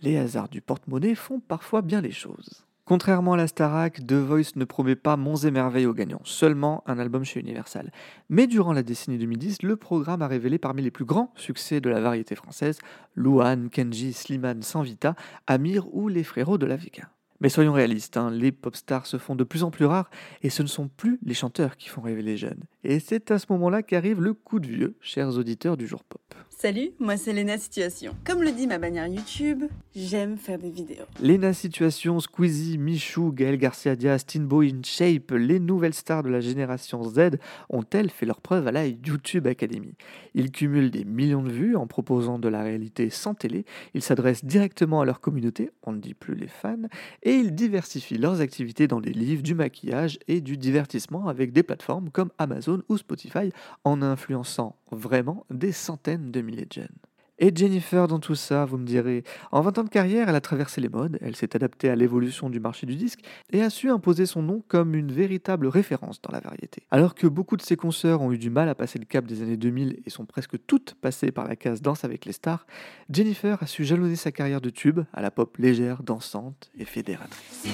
Les 0.00 0.16
hasards 0.16 0.48
du 0.48 0.62
porte-monnaie 0.62 1.14
font 1.14 1.38
parfois 1.38 1.82
bien 1.82 2.00
les 2.00 2.10
choses. 2.10 2.65
Contrairement 2.88 3.32
à 3.32 3.36
la 3.36 3.48
Starac, 3.48 4.06
The 4.06 4.12
Voice 4.12 4.52
ne 4.54 4.64
promet 4.64 4.94
pas 4.94 5.16
monts 5.16 5.38
et 5.38 5.50
merveilles 5.50 5.86
aux 5.86 5.92
gagnants, 5.92 6.20
seulement 6.22 6.84
un 6.86 7.00
album 7.00 7.24
chez 7.24 7.40
Universal. 7.40 7.90
Mais 8.28 8.46
durant 8.46 8.72
la 8.72 8.84
décennie 8.84 9.18
2010, 9.18 9.62
le 9.62 9.74
programme 9.74 10.22
a 10.22 10.28
révélé 10.28 10.58
parmi 10.58 10.82
les 10.82 10.92
plus 10.92 11.04
grands 11.04 11.32
succès 11.34 11.80
de 11.80 11.90
la 11.90 12.00
variété 12.00 12.36
française 12.36 12.78
Louane, 13.16 13.70
Kenji, 13.70 14.12
Slimane, 14.12 14.62
Sanvita, 14.62 15.16
Amir 15.48 15.92
ou 15.92 16.06
les 16.06 16.22
frérots 16.22 16.58
de 16.58 16.66
la 16.66 16.76
Vega. 16.76 17.10
Mais 17.40 17.48
soyons 17.48 17.72
réalistes, 17.72 18.16
hein, 18.16 18.30
les 18.30 18.52
pop 18.52 18.76
stars 18.76 19.06
se 19.06 19.18
font 19.18 19.34
de 19.34 19.42
plus 19.42 19.64
en 19.64 19.72
plus 19.72 19.84
rares 19.84 20.08
et 20.42 20.48
ce 20.48 20.62
ne 20.62 20.68
sont 20.68 20.86
plus 20.86 21.18
les 21.24 21.34
chanteurs 21.34 21.76
qui 21.76 21.88
font 21.88 22.02
rêver 22.02 22.22
les 22.22 22.36
jeunes. 22.36 22.62
Et 22.84 23.00
c'est 23.00 23.32
à 23.32 23.40
ce 23.40 23.46
moment-là 23.50 23.82
qu'arrive 23.82 24.22
le 24.22 24.32
coup 24.32 24.60
de 24.60 24.68
vieux, 24.68 24.96
chers 25.00 25.36
auditeurs 25.36 25.76
du 25.76 25.88
jour 25.88 26.04
pop. 26.04 26.22
Salut, 26.58 26.92
moi 27.00 27.18
c'est 27.18 27.34
Lena 27.34 27.58
Situation. 27.58 28.16
Comme 28.24 28.42
le 28.42 28.50
dit 28.50 28.66
ma 28.66 28.78
bannière 28.78 29.06
YouTube, 29.06 29.64
j'aime 29.94 30.38
faire 30.38 30.58
des 30.58 30.70
vidéos. 30.70 31.04
Lena 31.22 31.52
Situation, 31.52 32.18
Squeezie, 32.18 32.78
Michou, 32.78 33.30
Gaël 33.30 33.58
Garcia 33.58 33.94
Diaz, 33.94 34.24
Tinbo 34.24 34.62
In 34.62 34.80
Shape, 34.82 35.32
les 35.32 35.60
nouvelles 35.60 35.92
stars 35.92 36.22
de 36.22 36.30
la 36.30 36.40
génération 36.40 37.04
Z 37.04 37.36
ont-elles 37.68 38.08
fait 38.08 38.24
leur 38.24 38.40
preuve 38.40 38.66
à 38.68 38.72
la 38.72 38.86
YouTube 38.86 39.46
Academy? 39.46 39.92
Ils 40.32 40.50
cumulent 40.50 40.90
des 40.90 41.04
millions 41.04 41.42
de 41.42 41.50
vues 41.50 41.76
en 41.76 41.86
proposant 41.86 42.38
de 42.38 42.48
la 42.48 42.62
réalité 42.62 43.10
sans 43.10 43.34
télé, 43.34 43.66
ils 43.92 44.00
s'adressent 44.00 44.46
directement 44.46 45.02
à 45.02 45.04
leur 45.04 45.20
communauté, 45.20 45.70
on 45.82 45.92
ne 45.92 46.00
dit 46.00 46.14
plus 46.14 46.36
les 46.36 46.48
fans, 46.48 46.88
et 47.22 47.34
ils 47.34 47.54
diversifient 47.54 48.16
leurs 48.16 48.40
activités 48.40 48.88
dans 48.88 49.00
les 49.00 49.12
livres, 49.12 49.42
du 49.42 49.54
maquillage 49.54 50.18
et 50.26 50.40
du 50.40 50.56
divertissement 50.56 51.28
avec 51.28 51.52
des 51.52 51.62
plateformes 51.62 52.08
comme 52.08 52.30
Amazon 52.38 52.82
ou 52.88 52.96
Spotify 52.96 53.50
en 53.84 54.00
influençant 54.00 54.74
vraiment 54.90 55.44
des 55.50 55.72
centaines 55.72 56.30
de 56.30 56.40
milliers 56.40 56.66
de 56.66 56.72
jeunes. 56.72 56.98
Et 57.38 57.52
Jennifer 57.54 58.08
dans 58.08 58.18
tout 58.18 58.34
ça, 58.34 58.64
vous 58.64 58.78
me 58.78 58.86
direz, 58.86 59.22
en 59.52 59.60
20 59.60 59.78
ans 59.78 59.84
de 59.84 59.90
carrière, 59.90 60.30
elle 60.30 60.34
a 60.34 60.40
traversé 60.40 60.80
les 60.80 60.88
modes, 60.88 61.18
elle 61.20 61.36
s'est 61.36 61.54
adaptée 61.54 61.90
à 61.90 61.96
l'évolution 61.96 62.48
du 62.48 62.60
marché 62.60 62.86
du 62.86 62.96
disque 62.96 63.20
et 63.52 63.62
a 63.62 63.68
su 63.68 63.90
imposer 63.90 64.24
son 64.24 64.40
nom 64.40 64.62
comme 64.68 64.94
une 64.94 65.12
véritable 65.12 65.66
référence 65.66 66.22
dans 66.22 66.32
la 66.32 66.40
variété. 66.40 66.84
Alors 66.90 67.14
que 67.14 67.26
beaucoup 67.26 67.58
de 67.58 67.62
ses 67.62 67.76
consoeurs 67.76 68.22
ont 68.22 68.32
eu 68.32 68.38
du 68.38 68.48
mal 68.48 68.70
à 68.70 68.74
passer 68.74 68.98
le 68.98 69.04
cap 69.04 69.26
des 69.26 69.42
années 69.42 69.58
2000 69.58 70.00
et 70.06 70.10
sont 70.10 70.24
presque 70.24 70.56
toutes 70.66 70.94
passées 70.94 71.30
par 71.30 71.46
la 71.46 71.56
case 71.56 71.82
Danse 71.82 72.04
avec 72.04 72.24
les 72.24 72.32
stars, 72.32 72.66
Jennifer 73.10 73.62
a 73.62 73.66
su 73.66 73.84
jalonner 73.84 74.16
sa 74.16 74.32
carrière 74.32 74.62
de 74.62 74.70
tube 74.70 75.00
à 75.12 75.20
la 75.20 75.30
pop 75.30 75.58
légère, 75.58 76.02
dansante 76.02 76.70
et 76.78 76.86
fédératrice. 76.86 77.64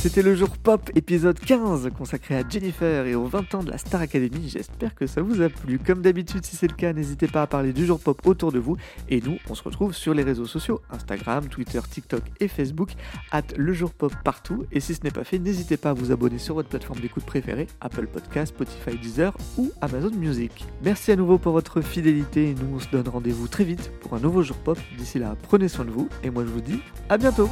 C'était 0.00 0.22
le 0.22 0.34
jour 0.34 0.48
pop 0.56 0.90
épisode 0.94 1.38
15 1.38 1.90
consacré 1.94 2.34
à 2.34 2.42
Jennifer 2.48 3.04
et 3.04 3.14
aux 3.14 3.26
20 3.26 3.54
ans 3.54 3.62
de 3.62 3.70
la 3.70 3.76
Star 3.76 4.00
Academy. 4.00 4.48
J'espère 4.48 4.94
que 4.94 5.06
ça 5.06 5.20
vous 5.20 5.42
a 5.42 5.50
plu. 5.50 5.78
Comme 5.78 6.00
d'habitude, 6.00 6.42
si 6.42 6.56
c'est 6.56 6.68
le 6.68 6.74
cas, 6.74 6.94
n'hésitez 6.94 7.28
pas 7.28 7.42
à 7.42 7.46
parler 7.46 7.74
du 7.74 7.84
jour 7.84 8.00
pop 8.00 8.18
autour 8.26 8.50
de 8.50 8.58
vous. 8.58 8.78
Et 9.10 9.20
nous, 9.20 9.36
on 9.50 9.54
se 9.54 9.62
retrouve 9.62 9.92
sur 9.92 10.14
les 10.14 10.22
réseaux 10.22 10.46
sociaux 10.46 10.80
Instagram, 10.90 11.48
Twitter, 11.48 11.80
TikTok 11.86 12.22
et 12.40 12.48
Facebook, 12.48 12.92
at 13.30 13.42
le 13.58 13.74
jour 13.74 13.92
pop 13.92 14.14
partout. 14.24 14.64
Et 14.72 14.80
si 14.80 14.94
ce 14.94 15.02
n'est 15.04 15.10
pas 15.10 15.22
fait, 15.22 15.38
n'hésitez 15.38 15.76
pas 15.76 15.90
à 15.90 15.92
vous 15.92 16.12
abonner 16.12 16.38
sur 16.38 16.54
votre 16.54 16.70
plateforme 16.70 17.00
d'écoute 17.00 17.26
préférée, 17.26 17.66
Apple 17.82 18.06
Podcast, 18.06 18.54
Spotify, 18.54 18.96
Deezer 18.96 19.36
ou 19.58 19.70
Amazon 19.82 20.12
Music. 20.16 20.64
Merci 20.82 21.12
à 21.12 21.16
nouveau 21.16 21.36
pour 21.36 21.52
votre 21.52 21.82
fidélité 21.82 22.48
et 22.48 22.54
nous 22.54 22.76
on 22.76 22.80
se 22.80 22.88
donne 22.88 23.06
rendez-vous 23.06 23.48
très 23.48 23.64
vite 23.64 23.92
pour 24.00 24.14
un 24.14 24.20
nouveau 24.20 24.42
jour 24.42 24.56
pop. 24.56 24.78
D'ici 24.96 25.18
là, 25.18 25.36
prenez 25.42 25.68
soin 25.68 25.84
de 25.84 25.90
vous 25.90 26.08
et 26.24 26.30
moi 26.30 26.46
je 26.46 26.50
vous 26.50 26.62
dis 26.62 26.80
à 27.10 27.18
bientôt. 27.18 27.50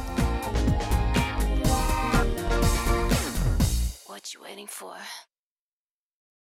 For. 4.79 4.95